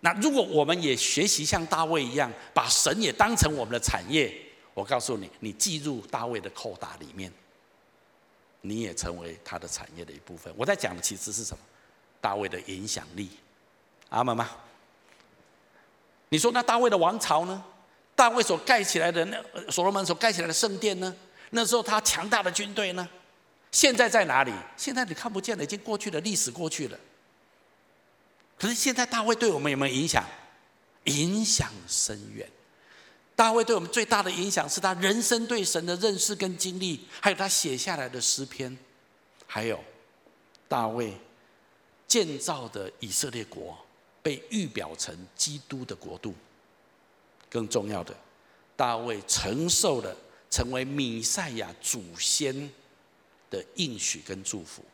[0.01, 4.33] 那如果我们也学习像大卫一样，把神也当成我们的产业，
[4.73, 7.31] 我告诉你，你记入大卫的扣打里面。
[8.61, 10.53] 你也成为他的产业的一部分。
[10.55, 11.63] 我在讲的其实是什么？
[12.21, 13.29] 大卫的影响力，
[14.09, 14.49] 阿门吗？
[16.29, 17.63] 你说那大卫的王朝呢？
[18.15, 21.15] 大卫所盖起来的那所罗门所盖起来的圣殿呢？
[21.49, 23.09] 那时候他强大的军队呢？
[23.71, 24.53] 现在在哪里？
[24.77, 26.99] 现在你看不见了，已经过去了，历史过去了。
[28.57, 30.23] 可是现在大卫对我们有没有影响？
[31.05, 32.47] 影响深远。
[33.41, 38.77] 大卫对我们最大的影响是他人生对神的认识跟经历，还有他写下来的诗篇，
[39.47, 39.83] 还有
[40.67, 41.11] 大卫
[42.07, 43.75] 建造的以色列国
[44.21, 46.35] 被预表成基督的国度。
[47.49, 48.15] 更重要的，
[48.75, 50.15] 大卫承受了
[50.51, 52.69] 成为弥赛亚祖先
[53.49, 54.85] 的应许跟祝福。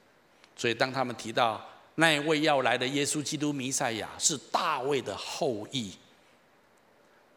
[0.55, 1.61] 所以当他们提到
[1.95, 5.91] 那一位要来的耶稣基督弥赛亚是大卫的后裔。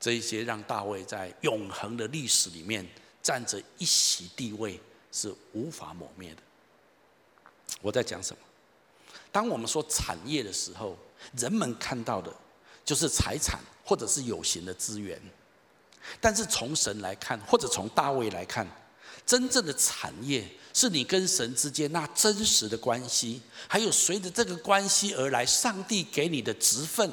[0.01, 2.85] 这一些让大卫在永恒的历史里面
[3.23, 4.81] 占着一席地位
[5.13, 6.43] 是无法磨灭的。
[7.83, 8.43] 我在讲什么？
[9.31, 10.97] 当我们说产业的时候，
[11.37, 12.35] 人们看到的
[12.85, 15.21] 就是财产或者是有形的资源，
[16.21, 18.67] 但是从神来看，或者从大卫来看，
[19.27, 27.11] 真正的产业是你跟神之间那真实的关系，还有随着这个关系而来，上帝给你的职分。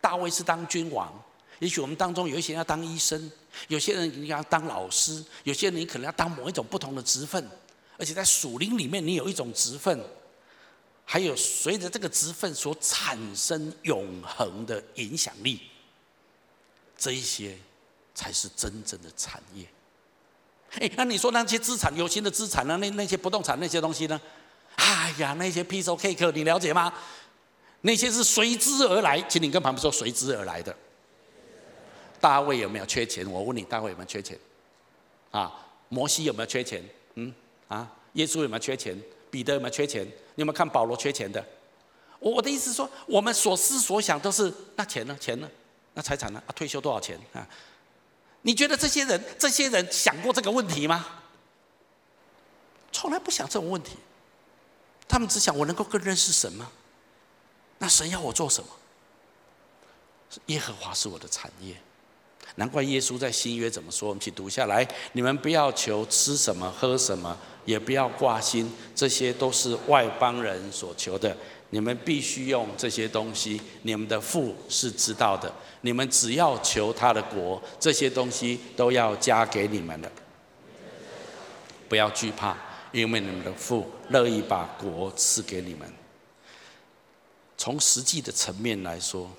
[0.00, 1.12] 大卫是当君王。
[1.58, 3.30] 也许我们当中有一些人要当医生，
[3.68, 7.48] 有些人你要当老师，有些人你可能要当某一种不同的职分，
[7.96, 9.98] 而且在属灵里面你有一种职分，
[11.04, 15.60] 还有随着这个职分所产生永恒的影响力，
[16.98, 17.56] 这一些
[18.14, 19.66] 才是真正的产业。
[20.78, 22.76] 哎，那你说那些资产、有形的资产呢？
[22.76, 24.20] 那那些不动产那些东西呢？
[24.74, 26.92] 哎呀，那些 piece of cake 你了解吗？
[27.80, 30.76] 那些是随之而来，请你跟旁边说随之而来的。
[32.20, 33.28] 大卫有没有缺钱？
[33.30, 34.38] 我问你，大卫有没有缺钱？
[35.30, 36.82] 啊，摩西有没有缺钱？
[37.14, 37.34] 嗯，
[37.68, 39.00] 啊，耶稣有没有缺钱？
[39.30, 40.04] 彼得有没有缺钱？
[40.04, 41.44] 你有没有看保罗缺钱的？
[42.18, 45.16] 我我的意思说，我们所思所想都是那钱呢？
[45.20, 45.48] 钱呢？
[45.94, 46.42] 那财产呢？
[46.46, 47.46] 啊，退休多少钱啊？
[48.42, 51.06] 你觉得这些人这些人想过这个问题吗？
[52.92, 53.96] 从来不想这种问题，
[55.06, 56.70] 他们只想我能够更认识神吗？
[57.78, 58.70] 那神要我做什么？
[60.46, 61.76] 耶和华是我的产业，
[62.56, 64.08] 难怪耶稣在新约怎么说？
[64.08, 71.36] 我们一起读下来：你们不要求吃什么喝什么，也不要挂心，这些都是外邦人所求的。
[71.70, 75.52] 你们必须用这些东西，你们的父是知道的。
[75.82, 80.10] 你们只要求他的国，这些东西都要加给你们的。
[81.88, 82.56] 不要惧怕，
[82.92, 85.92] 因为你们的父乐意把国赐给你们。
[87.58, 89.30] 从实际的层面来说，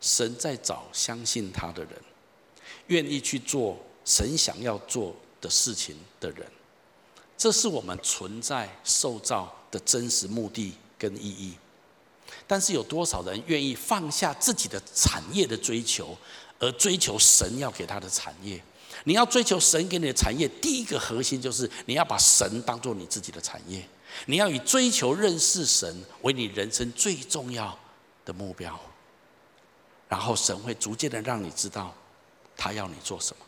[0.00, 1.92] 神在找相信他的人，
[2.88, 6.46] 愿意去做神想要做的事情的人。
[7.36, 11.54] 这是我们存在受造的真实目的跟意义。
[12.46, 16.16] 但是有多少人愿意放下自己的产业的追求，
[16.58, 18.62] 而追求神要给他的产业？
[19.04, 23.86] 你要追求神给你的产业，第一个核心就是你要把神当做你自己的产业。
[24.26, 27.76] 你要以追求认识神为你人生最重要
[28.24, 28.78] 的目标，
[30.08, 31.92] 然后神会逐渐的让你知道
[32.56, 33.44] 他要你做什么。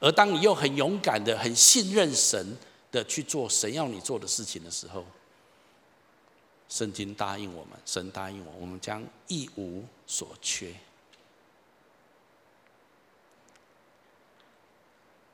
[0.00, 2.56] 而当你又很勇敢的、很信任神
[2.92, 5.04] 的去做神要你做的事情的时候，
[6.68, 10.74] 圣经答应我们，神答应我，我们将一无所缺。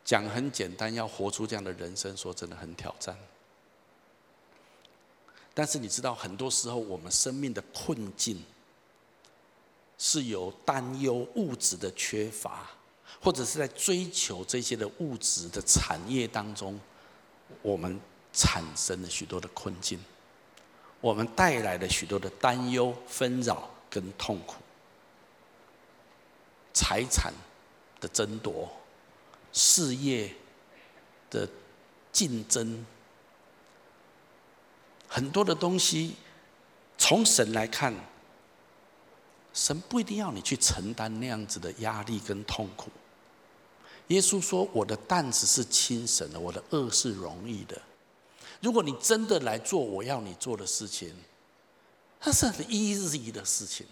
[0.04, 3.16] 讲很简单，要活出这样的人生，说真的很挑战。
[5.54, 8.44] 但是你知道，很多时候我们生命的困境，
[9.96, 12.70] 是由担忧物质的缺乏，
[13.20, 16.80] 或者是在追求这些的物质的产业当中，
[17.60, 18.00] 我们
[18.32, 19.98] 产生了许多的困境，
[21.00, 24.56] 我们带来了许多的担忧、纷扰跟痛苦，
[26.72, 27.32] 财产
[28.00, 28.68] 的争夺，
[29.52, 30.34] 事业
[31.30, 31.48] 的
[32.10, 32.84] 竞争。
[35.06, 36.16] 很多的东西，
[36.96, 37.94] 从神来看，
[39.52, 42.90] 神不一定要你去承担那样子的压力跟痛苦。
[44.12, 47.80] 耶稣说：“我的担子是轻省的，我的轭是容易的。”
[48.60, 51.12] 如果你真的来做我要你做的事情，
[52.22, 53.86] 那是很 easy 的事情。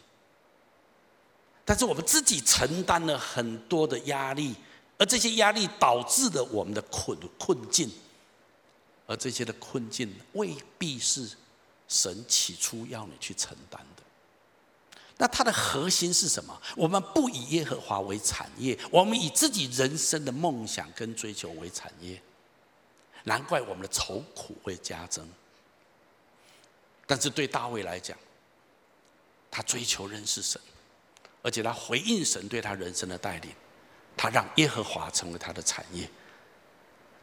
[1.65, 4.55] 但是我们自己承担了很多的压力，
[4.99, 7.91] 而这些压力导致了我们的困困境。
[9.07, 11.29] 而这些的困境未必是
[11.89, 14.00] 神起初要你去承担的。
[15.21, 16.63] 那它的核心是什么？
[16.75, 22.19] 我们不以耶和华为产业，我们以自己人生的梦想跟追求为产业。
[23.25, 25.29] 难怪我们的愁苦会加增。
[27.07, 28.17] 但是对大卫来讲，
[29.51, 30.59] 他追求认识神，
[31.43, 33.53] 而且他回应神对他人生的带领，
[34.17, 36.09] 他让耶和华成为他的产业。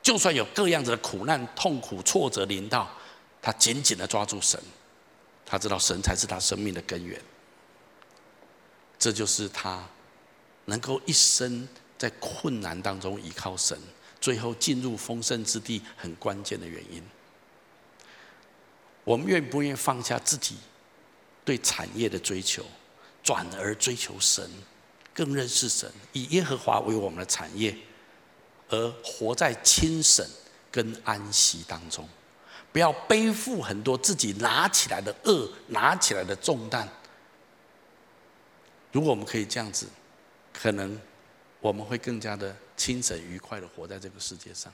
[0.03, 2.87] 就算有各样子的苦难、痛苦、挫折临到，
[3.41, 4.61] 他紧紧的抓住神，
[5.43, 7.19] 他知道神才是他生命的根源。
[8.99, 9.87] 这就是他
[10.65, 13.77] 能够一生在困难当中依靠神，
[14.19, 17.01] 最后进入丰盛之地很关键的原因。
[19.03, 20.57] 我们愿不愿意放下自己
[21.45, 22.65] 对产业的追求，
[23.23, 24.49] 转而追求神，
[25.13, 27.75] 更认识神，以耶和华为我们的产业？
[28.69, 30.27] 而活在亲省
[30.69, 32.05] 跟安息当中，
[32.73, 36.85] 不要背负很多自己拿起来的恶，拿起来的重担。
[38.91, 39.87] 如果我们可以这样子，
[40.53, 40.99] 可能
[41.59, 44.71] 我们会更加的轻省愉快的活在这个世界上。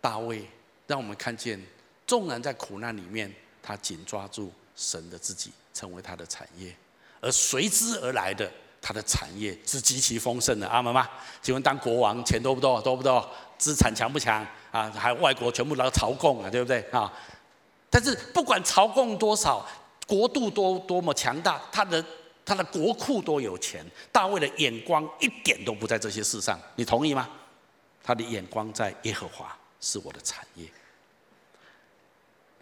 [0.00, 0.48] 大卫
[0.86, 1.60] 让我们看见，
[2.06, 6.74] 纵然在苦难里面，他紧抓住神的自己，成为他的产业，
[7.20, 8.50] 而随之而来的。
[8.80, 11.06] 他的产业是极其丰盛的，阿们吗？
[11.42, 12.80] 请问当国王钱多不多？
[12.80, 13.28] 多不多？
[13.58, 14.46] 资产强不强？
[14.70, 17.12] 啊，还有外国全部来朝贡啊，对不对啊？
[17.90, 19.66] 但是不管朝贡多少，
[20.06, 22.02] 国度多多么强大，他的
[22.48, 27.28] 他的国库多有钱，大卫的眼光一点都不在这些事上，你同意吗？
[28.02, 30.66] 他的眼光在耶和华是我的产业，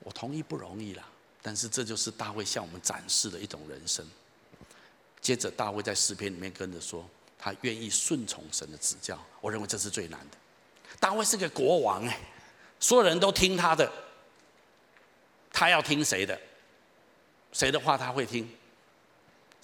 [0.01, 1.05] 我同意不容易啦，
[1.41, 4.05] 但是这就是大卫向我们展示的一种人生。
[5.20, 7.09] 接着，大卫在诗篇里面跟着说，
[7.39, 9.16] 他愿意顺从神的指教。
[9.41, 10.37] 我认为这是最难的。
[10.99, 12.18] 大卫是个国王哎，
[12.80, 13.89] 所有人都听他的，
[15.53, 16.37] 他要听谁的？
[17.53, 18.51] 谁的话他会听？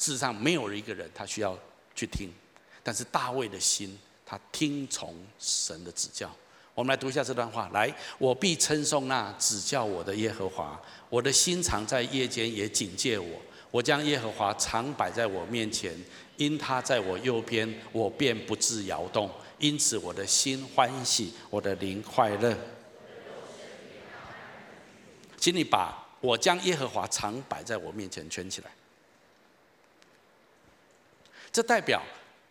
[0.02, 1.56] 事实上，没有一个人他需要
[1.94, 2.28] 去听。
[2.82, 3.96] 但是大卫的心，
[4.26, 6.28] 他听从神的指教。
[6.74, 7.70] 我们来读一下这段话。
[7.72, 13.40] 来，我必称颂那指教我的耶和华，我的心常在夜间也警戒我。
[13.70, 15.96] 我将耶和华常摆在我面前，
[16.36, 19.30] 因他在我右边，我便不致摇动。
[19.60, 22.52] 因此，我的心欢喜，我的灵快乐。
[25.36, 28.70] 请你把我将耶和华常摆在我面前圈起来。
[31.52, 32.02] 这代表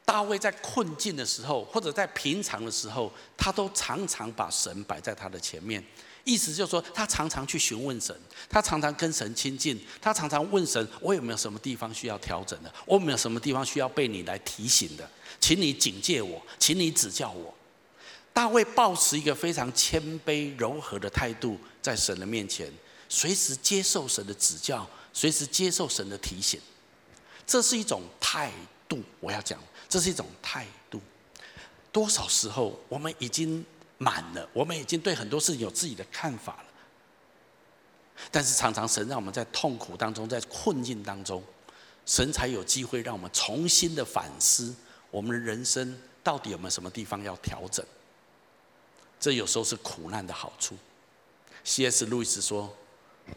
[0.05, 5.83] 大卫在困境的时候，或者在平常的时候，他都常常把神摆在他的前面。
[6.23, 8.15] 意思就是说，他常常去询问神，
[8.47, 12.71] 他常常跟神亲近，他常常问神：我有没有什么地方需要调整的？
[12.85, 15.09] 我有没有什么地方需要被你来提醒的？
[15.39, 17.51] 请你警戒我，请你指教我。
[18.31, 22.71] 大卫抱持一个非常谦卑柔和的态度，在神的面前，
[23.09, 26.61] 随时接受神的指教，随时接受神的提醒。
[27.47, 28.51] 这是一种态
[28.91, 30.99] 度，我要讲，这是一种态度。
[31.93, 33.65] 多少时候，我们已经
[33.97, 36.65] 满了，我们已经对很多事情有自己的看法了。
[38.29, 41.41] 但是常常神让我们在痛苦当中，在困境当中，
[42.05, 44.75] 神才有机会让我们重新的反思。
[45.09, 47.85] 我们的人生到底有没有什么地方要调整？
[49.19, 50.75] 这有时候是苦难的好处。
[51.63, 52.05] C.S.
[52.07, 52.75] 路易斯说：“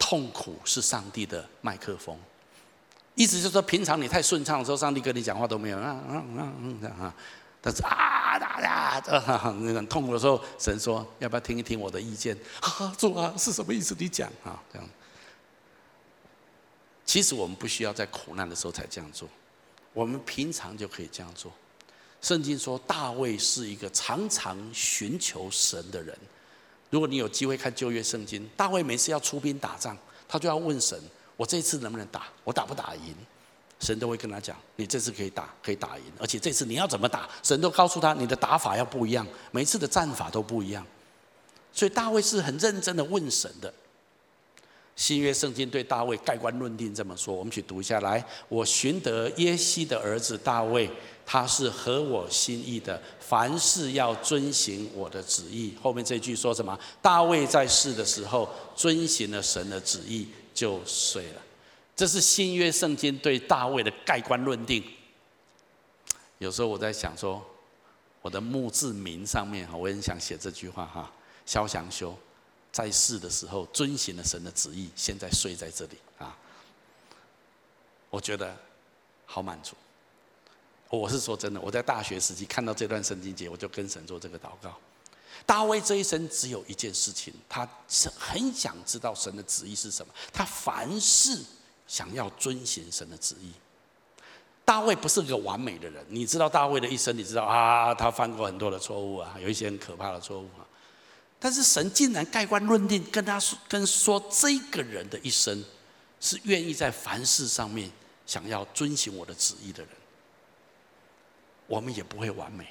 [0.01, 2.19] 痛苦是上帝的麦克风。”
[3.15, 6.53] 意思就是说，平常你太顺畅的时候，上帝跟你讲话都没有啊啊啊
[6.83, 7.15] 啊啊！
[7.61, 9.57] 但是啊啊啊！
[9.61, 13.95] 那个痛苦的时候，神说：“要不要听一听我的意见？”啊，主啊，是什么意思？
[13.99, 14.89] 你讲啊，这样。
[17.07, 19.29] 其实我们不需要在苦难的时候才这样做，
[19.93, 21.53] 我们平常就可以这样做。
[22.21, 26.19] 圣经说，大卫是一个常常寻求神的人。
[26.91, 29.97] 如果你有机会看旧约圣经，大卫每次要出兵打仗，
[30.27, 30.99] 他就要问神：
[31.37, 32.27] 我这次能不能打？
[32.45, 33.15] 我打不打赢？
[33.81, 36.05] 神都会跟他讲：你这次可以打，可以打赢。
[36.19, 37.29] 而且这次你要怎么打？
[37.43, 40.87] 神都告诉他，你的打法要不一样，每次的战法都不一样。
[41.73, 43.73] 所以大卫是很认真的问神的。
[44.97, 48.25] 新约圣经对大卫盖棺论定这么说，我们去读一下来。
[48.49, 50.89] 我寻得耶西的儿子大卫。
[51.27, 55.75] 他是合我心意的，凡事要遵行我的旨意。
[55.83, 56.79] 后面这句说什么？
[57.01, 61.43] 大卫在世的时候遵行了神的旨意，就睡了。
[61.95, 64.83] 这是新约圣经对大卫的盖棺论定。
[66.39, 67.45] 有时候我在想说，
[68.23, 71.13] 我的墓志铭上面哈，我也很想写这句话哈。
[71.47, 72.17] 萧祥修
[72.73, 76.37] 在世的时候遵行了神的旨意，现在睡在这里啊，
[78.11, 78.57] 我觉得
[79.27, 79.75] 好满足。
[80.91, 84.79] 我是说真的，我在大学时期看到这段圣经节，我就跟神做这个祷告。
[85.47, 91.39] 大卫这一生只有一件事情，他是很想知道神的旨意是什么，他凡事
[91.87, 93.53] 想要遵循神的旨意。
[94.65, 100.65] 大卫不是个完美的人，你知道大卫的一生，你知道啊，他犯过很多的错误啊，有一些很可怕的错误啊。
[101.39, 105.63] 但是神竟然盖棺论定，跟他说，跟说这个人的一生
[106.19, 107.91] 是愿意在凡事上面
[108.25, 109.93] 想要遵循我的旨意的人。
[111.67, 112.67] 我们也不会完美，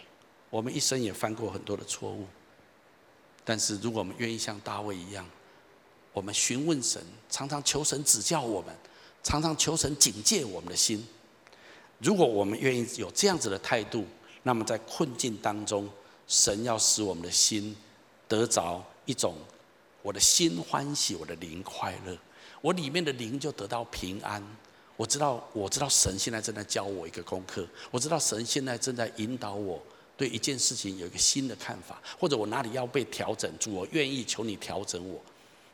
[0.50, 2.26] 我们一生也犯过很多的错误。
[3.46, 5.26] 但是，如果我们愿意像大卫一样，
[6.14, 8.74] 我们询问神，常常求神指教我们，
[9.22, 11.06] 常常求神警戒我们的心。
[12.00, 14.06] 如果我们愿意有这样子的态度，
[14.44, 15.90] 那么在困境当中，
[16.28, 17.76] 神要使我们的心
[18.28, 19.36] 得着一种
[20.02, 22.18] 我的心欢喜，我的灵快乐，
[22.62, 24.42] 我里面的灵就得到平安。
[24.96, 27.68] 我知道，我知道神现在正在教我一个功课。
[27.90, 29.82] 我知道神现在正在引导我
[30.16, 35.22] 对一件事情有一个新的看法，或者我哪里要被调整住，我愿意求你调整我。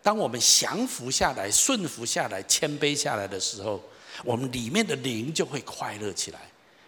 [0.02, 3.82] 当我们降服下来、顺服下来、谦卑下来的时候，
[4.24, 6.40] 我们里面的灵就会快乐起来，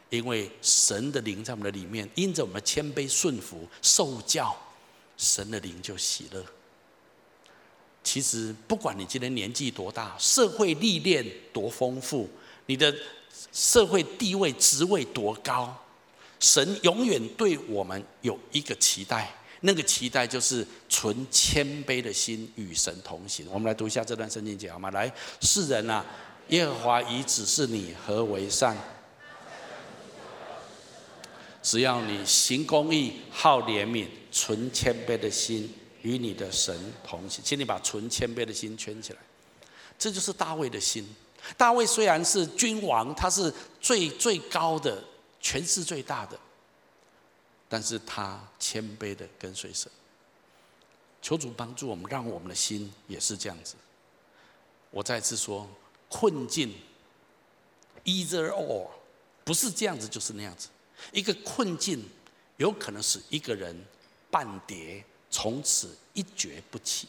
[0.09, 4.55] 因为神的灵在我们的里面，因着我们谦卑顺服、受教，
[5.17, 6.43] 神的灵就喜乐。
[8.03, 12.29] 其实，不管你今天年纪多大，社会历练多丰富，
[12.65, 12.93] 你的
[13.51, 15.77] 社会地位、职位多高，
[16.41, 23.47] 神永远对我们有一个期待，那个期待就是存谦卑的心与神同行。
[23.49, 24.91] 我们来读一下这段圣经节好吗？
[24.91, 26.05] 来，世人啊，
[26.49, 28.75] 耶和华已指示你何为善，
[31.63, 35.73] 只要你行公义、好怜悯、存谦卑的心。
[36.03, 39.19] 与你的神同行，请你把纯谦卑的心圈起来。
[39.99, 41.07] 这就是大卫的心。
[41.55, 44.99] 大卫虽然是君王，他是最最高的，
[45.41, 46.39] 权势最大的，
[47.67, 49.91] 但是他谦卑的跟随神。
[51.21, 53.75] 求主帮助我们，让我们的心也是这样子。
[54.89, 55.67] 我再次说，
[56.07, 56.73] 困境
[58.05, 58.87] ，either or，
[59.43, 60.69] 不是这样子就是那样子。
[61.11, 62.07] 一个困境
[62.57, 63.85] 有可能使一个人
[64.29, 65.03] 半跌。
[65.33, 67.07] 从此一蹶不起，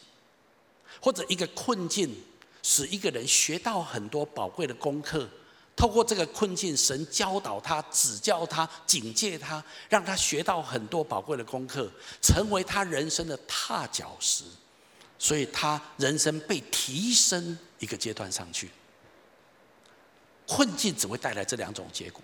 [1.01, 2.15] 或者一个困境
[2.61, 5.29] 使一个人学到很多宝贵的功课。
[5.75, 14.43] 透过这个困境，神教导他、指教他、警戒他，让他学到很多宝贵的功课，成为他人生的踏脚石，
[15.17, 18.69] 所以他人生被提升一个阶段上去。
[20.47, 22.21] 困境只会带来这两种结果。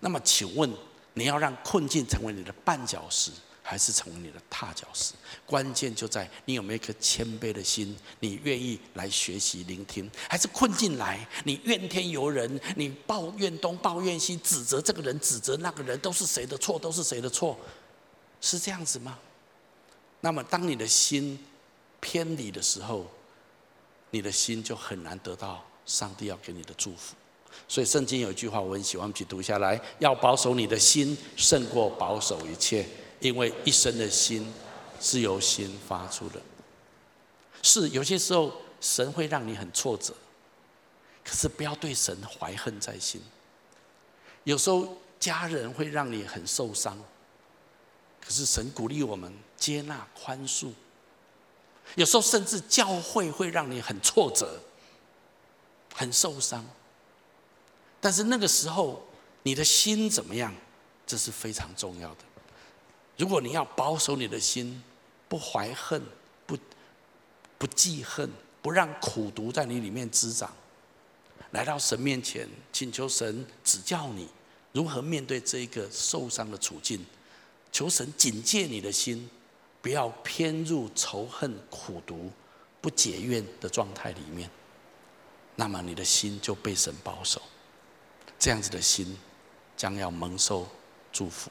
[0.00, 0.72] 那么，请问
[1.14, 3.30] 你要让困境成为你的绊脚石？
[3.72, 5.14] 还是成为你的踏脚石，
[5.46, 16.78] 关键就在你有没有一颗谦卑的心，你愿意来学习聆听，还是困境来，你怨天尤人，你抱怨东抱怨西，指责这个人，指责那个人，都是谁的错？
[16.78, 17.58] 都是谁的错？
[18.42, 19.18] 是这样子吗？
[20.20, 21.42] 那么，当你的心
[21.98, 23.10] 偏离的时候，
[24.10, 27.14] 你的心就很难得到上帝要给你的祝福。
[27.66, 32.86] 所以，圣经有一句话我很喜欢，一起读下来：要保守你的心，胜过保守一切。
[33.22, 34.52] 因为一生的心
[35.00, 36.42] 是由心发出的，
[37.62, 40.12] 是有些时候神会让你很挫折，
[41.24, 43.22] 可是不要对神怀恨在心。
[44.42, 46.98] 有时候家人会让你很受伤，
[48.20, 50.72] 可是神鼓励我们接纳宽恕。
[51.94, 54.60] 有时候甚至教会会让你很挫折、
[55.94, 56.66] 很受伤，
[58.00, 59.04] 但是那个时候
[59.44, 60.52] 你的心怎么样？
[61.06, 62.24] 这是非常重要的。
[63.16, 64.82] 如果你要保守你的心，
[65.28, 66.02] 不怀恨，
[66.46, 66.56] 不
[67.58, 68.28] 不记恨，
[68.60, 70.52] 不让苦毒在你里面滋长，
[71.50, 74.28] 来到神面前，请求神指教你
[74.72, 77.04] 如何面对这一个受伤的处境，
[77.70, 79.28] 求神警戒你的心，
[79.80, 82.30] 不要偏入仇恨、苦毒、
[82.80, 84.50] 不解怨的状态里面，
[85.54, 87.40] 那么你的心就被神保守，
[88.38, 89.16] 这样子的心
[89.76, 90.66] 将要蒙受
[91.12, 91.50] 祝福。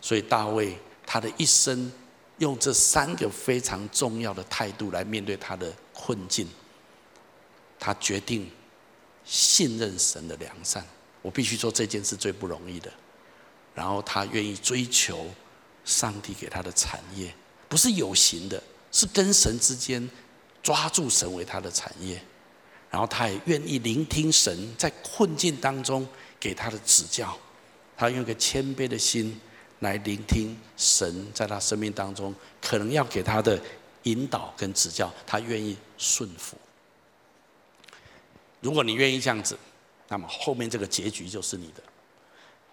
[0.00, 0.76] 所以大卫。
[1.12, 1.90] 他的一生
[2.38, 6.48] 用这三个非常重要的态度来面对他的困境。
[7.80, 8.48] 他决定
[9.24, 10.86] 信任神的良善。
[11.20, 12.88] 我必须说这件事最不容易的。
[13.74, 15.26] 然后他愿意追求
[15.84, 17.34] 上帝给他的产业，
[17.68, 18.62] 不是有形的，
[18.92, 20.08] 是跟神之间
[20.62, 22.22] 抓住神为他的产业。
[22.88, 26.06] 然后他也愿意聆听神在困境当中
[26.38, 27.36] 给他的指教。
[27.96, 29.40] 他用一个谦卑的心。
[29.80, 33.60] 来聆听神在他生命当中可能要给他的
[34.04, 36.56] 引导跟指教，他愿意顺服。
[38.60, 39.58] 如果你愿意这样子，
[40.08, 41.82] 那么后面这个结局就是你的。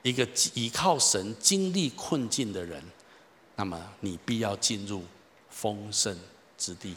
[0.04, 2.82] 一个依靠神经历困境的人，
[3.56, 5.04] 那么你必要进入
[5.50, 6.18] 丰盛
[6.58, 6.96] 之地。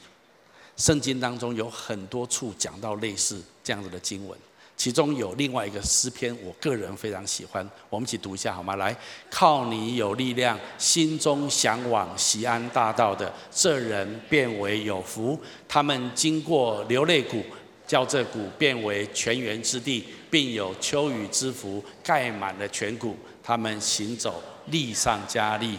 [0.76, 4.38] 圣经当中有很多处讲到类似这样子的经文。
[4.80, 8.76] 其中有另外一个诗篇，我个人非常喜欢，我们一起读一下好吗？
[8.76, 8.96] 来，
[9.28, 15.38] 靠你有力量，心中向往西安大道的这人便为有福。
[15.68, 17.44] 他们经过流泪谷，
[17.86, 23.14] 叫这谷变为泉源之地，并有秋雨之福盖满了全谷。
[23.42, 25.78] 他们行走，力上加力。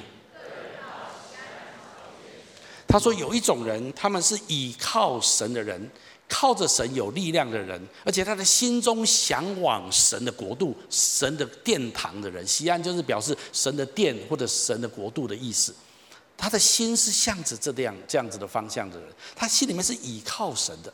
[2.88, 5.89] 他说有一种人，他们是倚靠神的人。
[6.34, 15.75] 靠着神有力量的人，而且他的心中向往神的国度、神的殿堂的人，西安就是表示神的殿或者神的国度的意思。
[16.38, 20.91] 他的心是向着这样这样子的方向的人，他心里面是倚靠神的。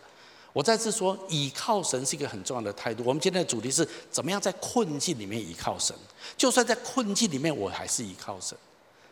[0.54, 3.04] 我再次说，倚靠神是一个很重要的态度。
[3.06, 5.96] 我们今天的主题是怎么样在困境里面倚靠神？
[6.36, 8.58] 就算在困境里面，我还是倚靠神。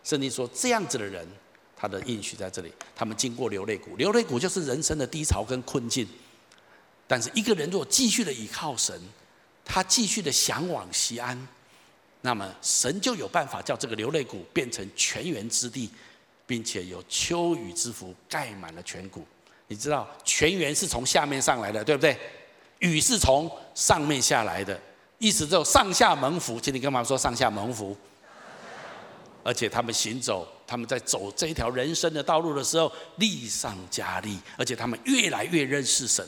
[0.04, 1.28] 圣经说，这样子的人。
[1.86, 6.08] 他的应许在这里，他们经过流泪谷，流泪谷就是人生的低潮跟困境。
[7.06, 9.00] 但是一个人如果继续的倚靠神，
[9.64, 11.48] 他继续的向往西安，
[12.22, 15.92] 那么神就有办法叫这个流泪谷变成泉源之地，
[16.48, 19.24] 并且有秋雨之福盖满了全谷。
[19.68, 22.18] 你知道泉源是从下面上来的，对不对？
[22.80, 24.80] 雨是从上面下来的，
[25.20, 26.60] 意思就上下蒙福。
[26.60, 27.96] 今天干嘛说上下蒙福？
[29.44, 36.28] 而且他们行走，他们在走这条人生的道路的时候，力上加力，而且他们越来越认识神。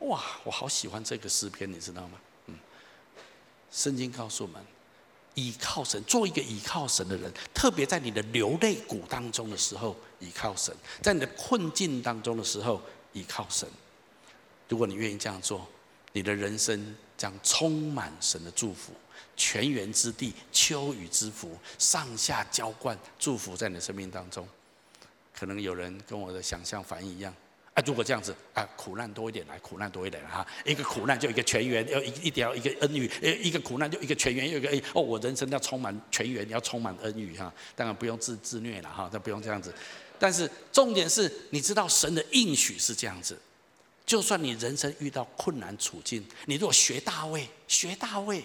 [0.00, 2.18] 哇，我好喜欢这个诗篇，你知道吗？
[2.46, 2.54] 嗯，
[3.70, 4.62] 圣经告诉我们，
[5.34, 10.72] 倚靠神，做一个倚靠神的人，特别在你的流泪谷当中的时候，倚靠神；
[11.02, 12.80] 在你的困境当中的时候，
[13.12, 13.68] 倚靠神。
[14.68, 15.66] 如果你愿意这样做，
[16.12, 18.92] 你的人生将充满神的祝福。
[19.36, 24.48] 泉源之地，秋雨之福，上下浇灌，祝福在你的生命当中。
[25.34, 27.30] 可能有人跟我的想象反应一样，
[27.74, 33.10] 啊，如果这样子啊，苦难多一点来，苦难多一点哈，一个苦难就一个泉源，要一一定要一个恩雨，
[33.42, 37.52] 一个苦难就一个泉源，又一个哎哦，我人生要充满泉源，要充满恩雨哈。
[37.74, 39.74] 当然不用自自虐了哈，但不用这样子。
[40.18, 43.38] 但是重点是，你知道神的应许是这样子，
[44.06, 48.42] 就算你人生遇到困难处境，你如果学大卫，学大卫，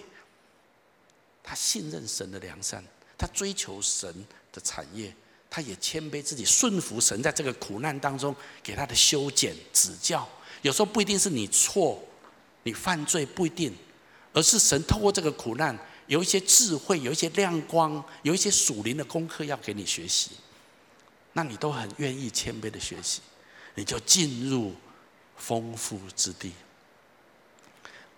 [1.42, 2.84] 他信任神的良善，
[3.16, 4.12] 他追求神
[4.52, 5.14] 的产业。
[5.54, 10.26] 他也谦卑自己，顺服神，在这个苦难当中给他的修剪指教。
[10.62, 12.02] 有时候不一定是你错，
[12.62, 13.70] 你犯罪不一定，
[14.32, 20.30] 而是神透过这个苦难，有一些智慧，有一些亮光，有一些属灵的功课要给你学习。
[21.34, 23.20] 那你都很愿意谦卑的学习，
[23.74, 24.74] 你就进入
[25.44, 26.52] 丰富之地。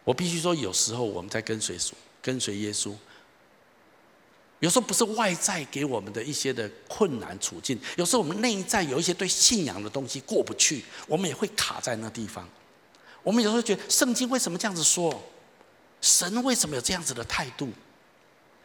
[0.05, 2.95] 我必须说，有时候我们在跟随主，跟随耶稣。
[4.61, 12.47] 有时候不是外在给我们的一些的困难处境，有时候我们内在有一些对信仰的东西过不去，我们也会卡在那地方。
[13.23, 15.23] 我们有时候觉得圣经为什么这样子说？
[16.03, 17.71] 神为什么有这样子的态度？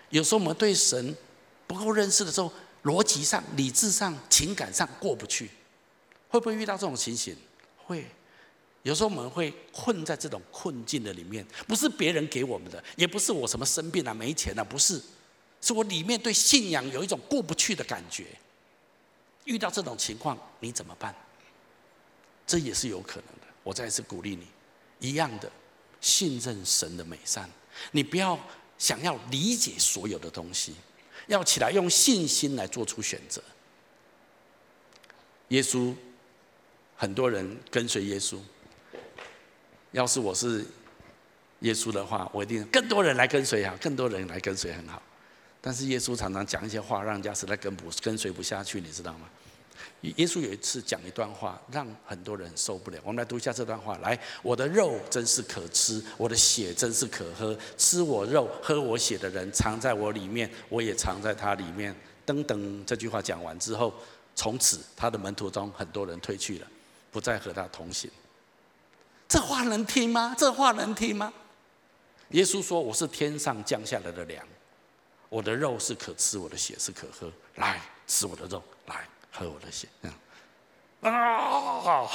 [0.10, 1.16] 有时候我们对神
[1.66, 2.51] 不够认识的时候，
[2.84, 5.49] 逻辑上、理智上、情感上过不去，
[6.28, 7.38] 会不会遇到这种情形？
[7.78, 8.05] 会。
[8.84, 15.01] 有时候我们会困在这种困境的里面，不是别人给我们的，也不是我什么生病了、没钱了、不是。
[15.61, 18.25] 是我里面对信仰有一种过不去的感觉，
[19.43, 21.13] 遇到这种情况你怎么办？
[22.47, 23.47] 这也是有可能的。
[23.61, 24.47] 我再一次鼓励你，
[24.99, 25.51] 一样的
[25.99, 27.49] 信任神的美善，
[27.91, 28.39] 你不要
[28.77, 30.73] 想要理解所有的东西，
[31.27, 33.43] 要起来用信心来做出选择。
[35.49, 35.93] 耶稣，
[36.95, 38.39] 很多人跟随耶稣。
[39.91, 40.65] 要是我是
[41.61, 45.01] 耶稣的话，我一定更多人来跟随啊，更多人来跟随很好。
[45.61, 49.29] 但是耶稣常常讲一些话，让人家实在跟不跟随不下去，你知道吗？
[50.01, 52.97] 耶稣有一次讲一段话，让很多人受不了。
[53.03, 57.57] 我们来读一下这段话：来，我的肉真是可吃，我的血真是可喝。
[57.77, 61.93] 吃我肉、喝我血的人，藏在我里面，我也藏在他里面。
[62.25, 63.93] 等等，这句话讲完之后，
[64.35, 66.67] 从此他的门徒中很多人退去了，
[67.11, 68.09] 不再和他同行。
[69.30, 70.36] 这话能听吗？
[70.38, 71.32] 这话能听吗？
[72.32, 74.45] 耶稣说：“我是天上降下来的粮。”
[75.30, 77.32] 我的肉是可吃，我的血是可喝。
[77.55, 79.88] 来吃我的肉，来喝我的血。
[81.01, 82.07] 啊！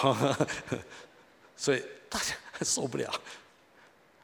[1.56, 3.12] 所以大家受不了。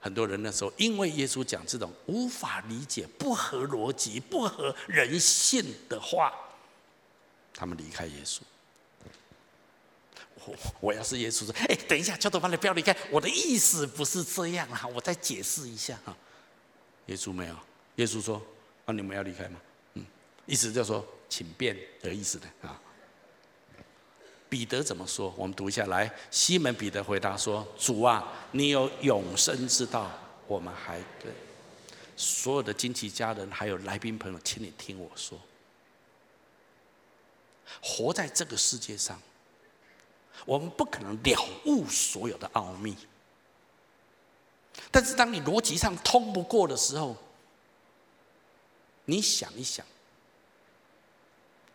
[0.00, 6.32] 很多人那时候因为耶稣讲这种无法理解、不合逻辑、不合人性的话，
[7.54, 8.40] 他们离开耶稣。
[10.46, 12.96] 我我要是耶稣说：“哎，等一下，焦头饭，你不要离开。
[13.10, 16.16] 我的意思不是这样啊，我再解释一下哈。”
[17.06, 17.56] 耶稣没有，
[17.96, 18.40] 耶稣说。
[18.86, 19.60] 那你们要离开吗？
[19.94, 20.04] 嗯，
[20.46, 22.80] 意思就是说，请便的意思的啊。
[24.48, 25.32] 彼得怎么说？
[25.36, 26.12] 我们读一下来。
[26.30, 30.10] 西门彼得回答说：“主啊，你有永生之道，
[30.48, 31.32] 我们还对
[32.16, 35.40] 所有的亲戚家人还有来宾朋友，请你听我说。
[37.80, 39.22] 活在这个世界上，
[40.46, 42.96] 我们不可能了悟所有的奥秘，
[44.90, 47.16] 但是当你逻辑上通不过的时候，
[49.04, 49.84] 你想一想，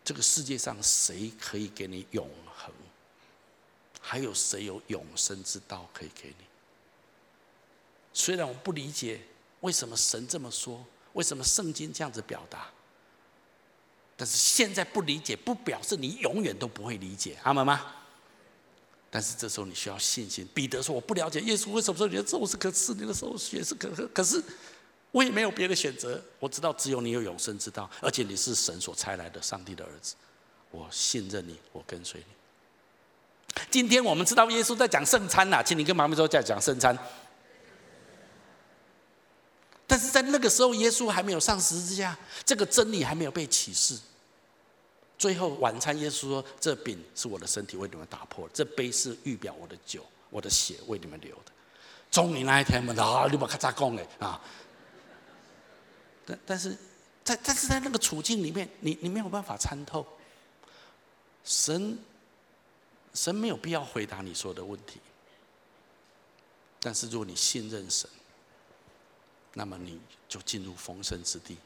[0.04, 2.72] 这个世界上谁可以给你永恒？
[4.00, 6.44] 还有谁有永生之道可以给你？
[8.12, 9.20] 虽然我不理解
[9.60, 12.68] 为什么神这么说，为什么圣经这样子表达，
[14.16, 17.94] 但是现在不理解，不表示你永远都不会理解，阿门吗？
[19.16, 20.46] 但是这时候你需要信心。
[20.52, 24.42] 彼得说：“我不了解耶稣为什么说你的肉是可吃，你的手血是可喝。”可是。
[25.12, 30.14] 我也没有别的选择，我知道只有你有永生之道，而且你是神所差来的上帝的儿子，
[30.70, 33.62] 我信任你，我跟随你。
[33.70, 36.98] 今天我们知道耶稣在讲圣餐呐，请你跟妈妈说在讲圣餐。
[39.86, 42.14] 但是在那个时候，耶稣还没有上十字架，
[42.44, 43.98] 这个真理还没有被启示。
[45.18, 51.52] 最后晚餐，耶稣说：“这饼是我的身体，为你们打破；这杯是预表我的酒，我的血为你们流的。”
[52.10, 54.40] 终于那一天，我们啊，你把咔嚓讲嘞啊！
[56.24, 56.76] 但但是
[57.24, 60.06] 在但是在那个处境里面，你你没有办法参透。
[61.44, 61.98] 神
[63.14, 65.00] 神没有必要回答你说的问题。
[66.80, 68.08] 但是如果你信任神，
[69.54, 71.56] 那么你就进入丰盛之地。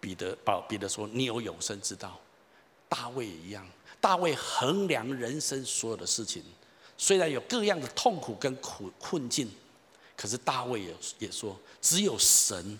[0.00, 2.18] 彼得保彼得说：“你有永生之道。”
[2.88, 3.66] 大卫也一样，
[4.00, 6.42] 大卫衡量人生所有的事情，
[6.96, 9.50] 虽然有各样的痛苦跟苦困境。
[10.16, 12.78] 可是大卫也也说，只有神，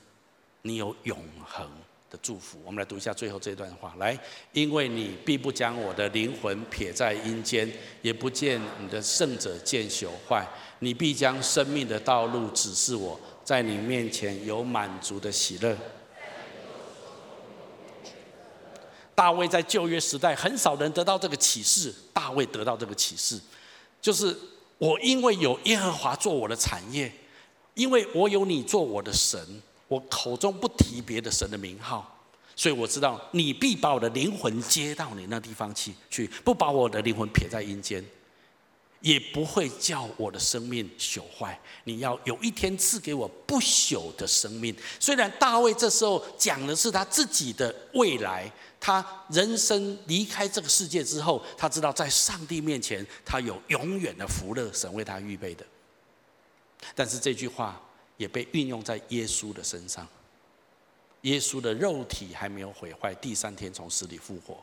[0.62, 1.16] 你有永
[1.46, 1.70] 恒
[2.10, 2.58] 的祝福。
[2.64, 4.18] 我们来读一下最后这段话，来，
[4.52, 7.70] 因为你必不将我的灵魂撇在阴间，
[8.02, 10.44] 也不见你的圣者见朽坏。
[10.80, 15.76] 你必将生命的道路指示我，在你面前有满足的喜乐。
[19.18, 23.36] 大卫在旧约时代很少人得到这个启示，大卫得到这个启示，
[24.00, 24.38] 就是
[24.78, 27.12] 我因为有耶和华做我的产业，
[27.74, 29.40] 因为我有你做我的神。
[29.88, 32.20] 我口中不提别的神的名号，
[32.54, 38.04] 所以我知道你必把我的灵魂接到你那地方去，去不把我的灵魂撇在阴间，
[39.00, 41.58] 也不会叫我的生命朽坏。
[41.84, 44.74] 你要有一天赐给我不朽的生命。
[44.98, 55.64] 虽然大卫这时候讲的是他自己的未来，他人生离开这个世界之后，他知道在上帝面前他有永远的福乐，神为他预备的。
[56.94, 57.80] 但是这句话。
[58.18, 60.04] 也被运用在耶稣的身上。
[61.20, 64.58] 耶稣的肉体还没有毁坏，第三天从死里复活，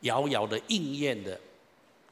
[0.00, 1.38] 遥遥的应验的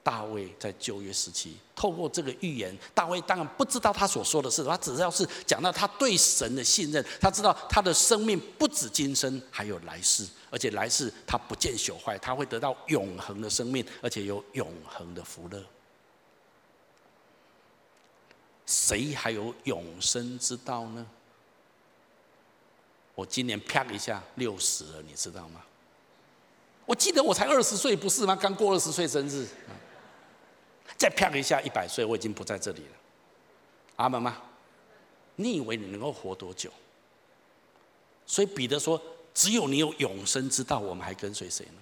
[0.02, 15.62] 大卫在旧约时期，透过这个预言，大卫当然不知道他所说的是，他只要是讲到他对神的信任，他知道他的生命不止今生，还有来世，而且来世他不见朽坏，他会得到永恒的生命，而且有永恒的福乐。
[18.66, 21.06] 谁还有永生之道呢？
[23.16, 25.60] 我今年啪一下六十了，你知道吗？
[26.86, 28.34] 我记得我才二十岁，不是吗？
[28.34, 29.46] 刚过二十岁生日，
[31.00, 32.96] 再啪一下一百岁，我已经不在这里了。
[33.96, 34.36] 阿门吗？
[35.36, 36.70] 你以为你能够活多久？
[38.26, 41.80] 所以彼得说：“只有你有永生之道，我们还跟随谁呢？”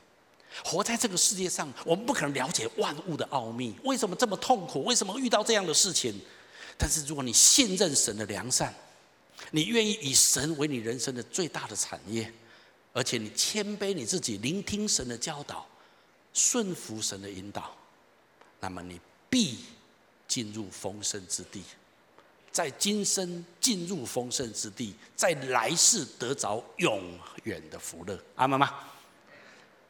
[0.64, 3.74] 活在这个世界上，我们不可能了解万物的奥秘。
[3.82, 4.84] 为什么这么痛苦？
[4.84, 6.14] 为什么遇到这样的事情？
[6.76, 8.72] 但是，如果你信任神的良善，
[9.50, 12.32] 你愿意以神为你人生的最大的产业，
[12.92, 15.66] 而且你谦卑你自己，聆听神的教导，
[16.32, 17.74] 顺服神的引导，
[18.60, 19.00] 那么你
[19.30, 19.58] 必
[20.26, 21.62] 进入丰盛之地，
[22.50, 28.18] 在今生进入丰盛之地，在来世得着永远的福乐。
[28.36, 28.66] 阿妈妈？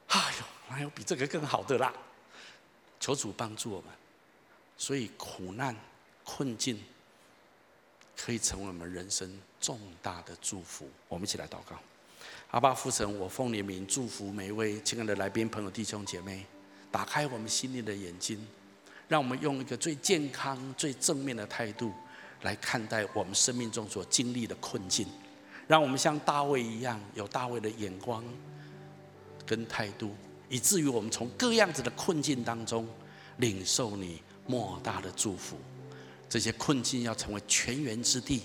[0.08, 1.92] 哎呦，哪有比这个更好的啦？
[2.98, 3.90] 求主帮助我们。
[4.76, 5.74] 所以苦难。
[6.30, 6.78] 困境
[8.14, 10.86] 可以成为我们人生重大的祝福。
[11.08, 11.74] 我们一起来祷告。
[12.50, 16.44] 阿爸父神，我奉你名祝福每一位亲爱的来宾朋友弟兄姐妹，
[16.92, 18.46] 打开我们心灵的眼睛，
[19.08, 21.92] 让我们用一个最健康、最正面的态度
[22.42, 25.06] 来看待我们生命中所经历的困境，
[25.66, 28.22] 让我们像大卫一样有大卫的眼光
[29.46, 30.14] 跟态度，
[30.48, 32.86] 以至于我们从各样子的困境当中
[33.38, 35.56] 领受你莫大的祝福。
[36.28, 38.42] 这些困境要成为泉源之地，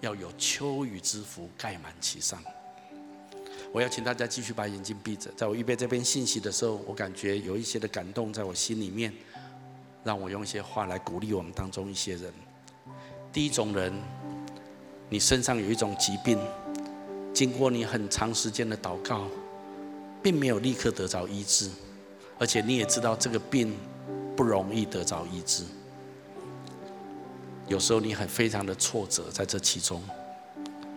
[0.00, 2.42] 要有秋雨之福盖满其上。
[3.72, 9.12] 我要请大家继续把眼睛闭着，在我预备这篇信息的时候，我感觉有一些的感动在我心里面，
[10.02, 12.32] 让我用一些话来鼓励我们当中一些人。
[13.32, 13.92] 第一种人，
[15.08, 16.38] 你身上有一种疾病，
[17.32, 19.26] 经过你很长时间的祷告，
[20.22, 21.70] 并没有立刻得着医治，
[22.38, 23.74] 而且你也知道这个病
[24.36, 25.64] 不容易得着医治。
[27.68, 30.02] 有时候你很非常的挫折，在这其中，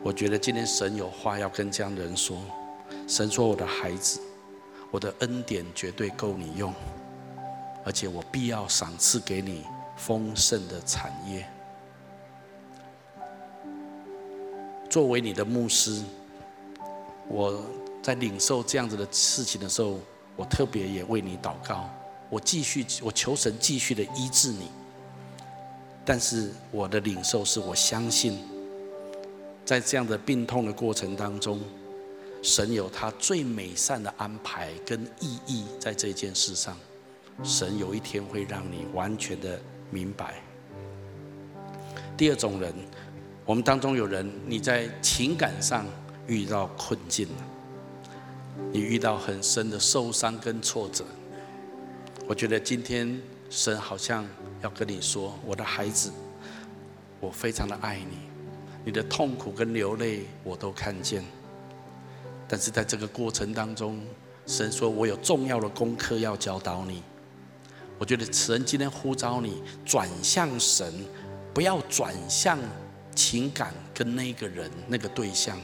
[0.02, 2.42] 我觉得今天神有话要跟这样的人说。
[3.08, 4.22] 神说：“我的孩子，
[4.90, 6.74] 我的恩典绝对够你用，
[7.86, 9.64] 而且我必要赏赐给你
[9.96, 11.48] 丰盛的产业。”
[14.90, 16.04] 作为你的牧师，
[17.28, 17.64] 我
[18.04, 20.00] 在领受这样子的事情的时候，
[20.36, 21.90] 我特别也为你祷告，
[22.30, 24.68] 我继续，我求神继续的医治你。
[26.06, 28.38] 但是我的领受是我相信，
[29.66, 31.60] 在这样的病痛的过程当中，
[32.44, 36.78] 神有他最美善的安排跟意义在这件事上。
[37.42, 39.60] 神有一天会让你完全的
[39.90, 40.36] 明白。
[42.16, 42.74] 第二种人，
[43.46, 45.86] 我们当中有人你在情感上
[46.28, 47.44] 遇到困境了，
[48.72, 51.04] 你遇到很深的受伤跟挫折。
[52.28, 53.20] 我觉得今天
[53.50, 54.26] 神好像。
[54.62, 56.10] 要跟你说，我的孩子，
[57.20, 58.18] 我非常的爱你，
[58.86, 61.22] 你的痛苦跟流泪我都看见。
[62.48, 64.00] 但是在这个过程当中，
[64.48, 67.04] 神说我有重要的功课要教导你。
[68.00, 70.94] 我觉得神今天呼召你转向神，
[71.54, 72.60] 不要转向
[73.16, 75.58] 情感跟那个人那个对象，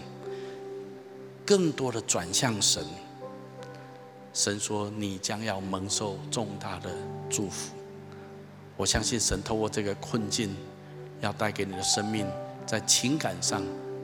[1.45, 2.85] 更多的转向神。
[4.31, 6.89] 神说你将要蒙受重大的
[7.29, 7.75] 祝福。
[8.77, 10.55] 我相信神透过这个困境，
[11.19, 12.25] 要带给你的生命，
[12.65, 13.61] 在情感上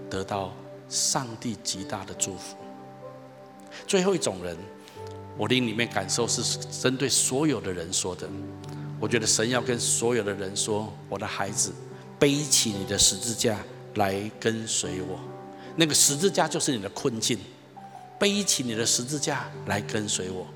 [0.10, 0.52] 得到
[0.90, 2.58] 上帝极大的祝福。
[3.88, 4.58] 最后一种人，
[5.38, 8.28] 我灵里面感受是针对所有的人说的。
[9.00, 11.74] 我觉得神要跟所有的人说：“我的孩子，
[12.18, 13.60] 背起你的十字架
[13.96, 15.20] 来跟随我。
[15.76, 17.38] 那个十字架就是你的困境，
[18.18, 20.48] 背起你的十字架来跟随我。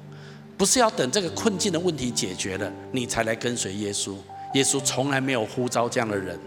[0.57, 4.15] 不是要等这个困境的问题解决了，你才来跟随耶稣。
[4.53, 6.39] 耶稣从来没有呼召这样的人。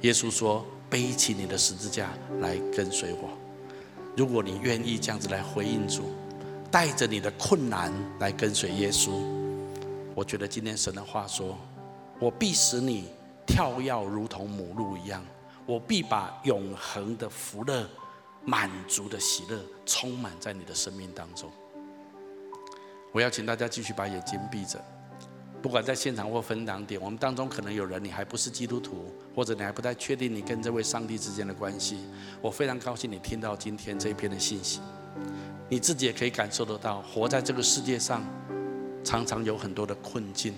[0.00, 3.28] 耶稣说：背起你的十字架来跟随我。
[4.16, 6.10] 如果你愿意这样子来回应主，
[6.70, 9.10] 带着你的困难来跟随耶稣。”
[10.14, 11.56] 我觉得今天神的话说
[12.20, 13.08] ：“我必使你
[13.46, 15.24] 跳跃如同母鹿一样，
[15.66, 17.88] 我必把永恒的福乐、
[18.44, 21.50] 满足的喜乐充满在你的生命当中。”
[23.12, 24.80] 我要请大家继续把眼睛闭着，
[25.60, 32.04] 不管在现场或分堂点，我们当中可能有人你还不是基督徒，或者你还不太确定你跟这位上帝之间的关系。
[32.40, 34.80] 我非常高兴你听到今天这一篇的信息，
[35.70, 38.22] 你自己也可以感受得到，活在这个世界上。
[39.02, 40.52] 常常有很多的困境。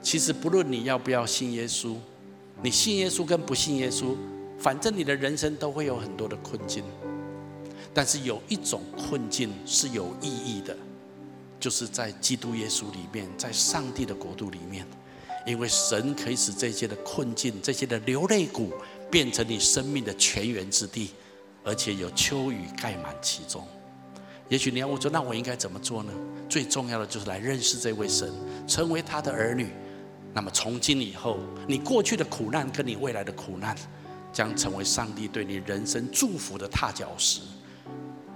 [0.00, 1.94] 其实不论你要不要信耶稣，
[2.62, 4.16] 你信耶稣跟不信耶稣，
[4.58, 6.82] 反正你的人生都会有很多的困境。
[7.92, 10.74] 但是有一种困境是有意义的，
[11.60, 14.86] 就是在基督耶稣里面，在上帝的国度里面，
[15.46, 18.72] 因为神可以使这些的困境、这些的流泪谷，
[19.10, 21.10] 变成你生命的泉源之地，
[21.62, 23.68] 而且有秋雨盖满其中。
[24.50, 26.12] 也许你要问说，那我应该怎么做呢？
[26.48, 28.28] 最重要的就是来认识这位神，
[28.66, 29.70] 成为他的儿女。
[30.34, 31.38] 那么从今以后，
[31.68, 33.76] 你过去的苦难跟你未来的苦难，
[34.32, 37.40] 将成为上帝对你人生祝福的踏脚石。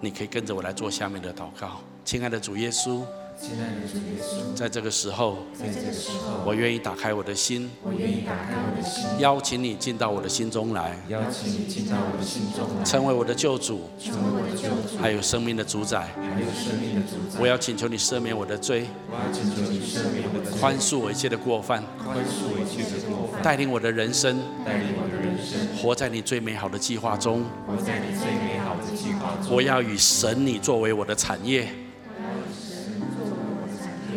[0.01, 3.03] 你可以跟着我来做下面的祷告，亲爱的主耶稣。
[3.37, 17.41] 亲爱的主耶稣，在这个时候，在这个时候，我愿意打开我的心，我愿意打开我的心，邀请你进到我的心中来，邀请你进到我的心中来，成为我的救主，成为我的救主，还有生命的主宰，还有生命的主宰。
[17.41, 29.55] 我要请求你赦免我的罪，我要请求你赦免我的罪，宽恕我一切的过犯，宽恕我一切的过犯，带领我的人生，带领我的人生，活在你最美好的计划中，活在你最美好的计划中。
[29.55, 31.69] 我要以神你作为我的产业。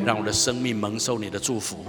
[0.08, 1.84] 让我的生命蒙受你的祝福，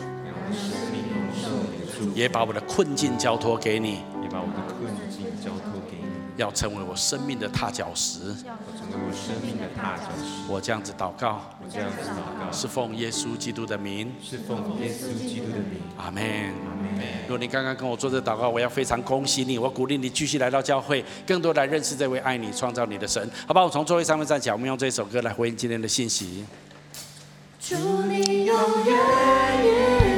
[2.16, 10.50] 也把我的困境交托给你，也把我的困境交托给你，要成为我生命的踏脚石，要成为我生命的踏脚石。
[10.50, 15.80] 我这样子祷告，我这样子祷告，是奉耶稣基督的名，是奉耶稣基督的名。
[15.96, 17.00] 阿门，阿门。
[17.22, 23.30] 如果你刚刚跟我做这祷告，我要非常恭喜你，我鼓励你继续来到教会，更多来认识这位爱你、创造你的神。
[23.46, 26.44] 好吧，我从座位上面站起来，我们用这首歌来回应今天的信息。
[27.68, 28.56] 祝你永
[28.86, 30.17] 远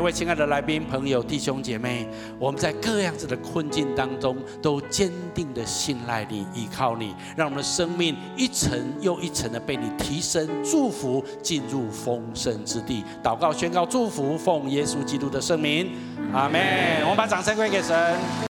[0.00, 2.08] 各位亲爱的来宾、朋友、弟兄姐妹。
[2.38, 13.04] 我们在各样子的困境当中，都坚定的信赖你、依靠你，让我们的生命一层又一层的被你提升、祝福，进入丰盛之地。
[13.22, 15.90] 祷告、宣告、祝福，奉耶稣基督的圣名，
[16.32, 17.02] 阿门。
[17.02, 18.48] 我们把掌声归给神。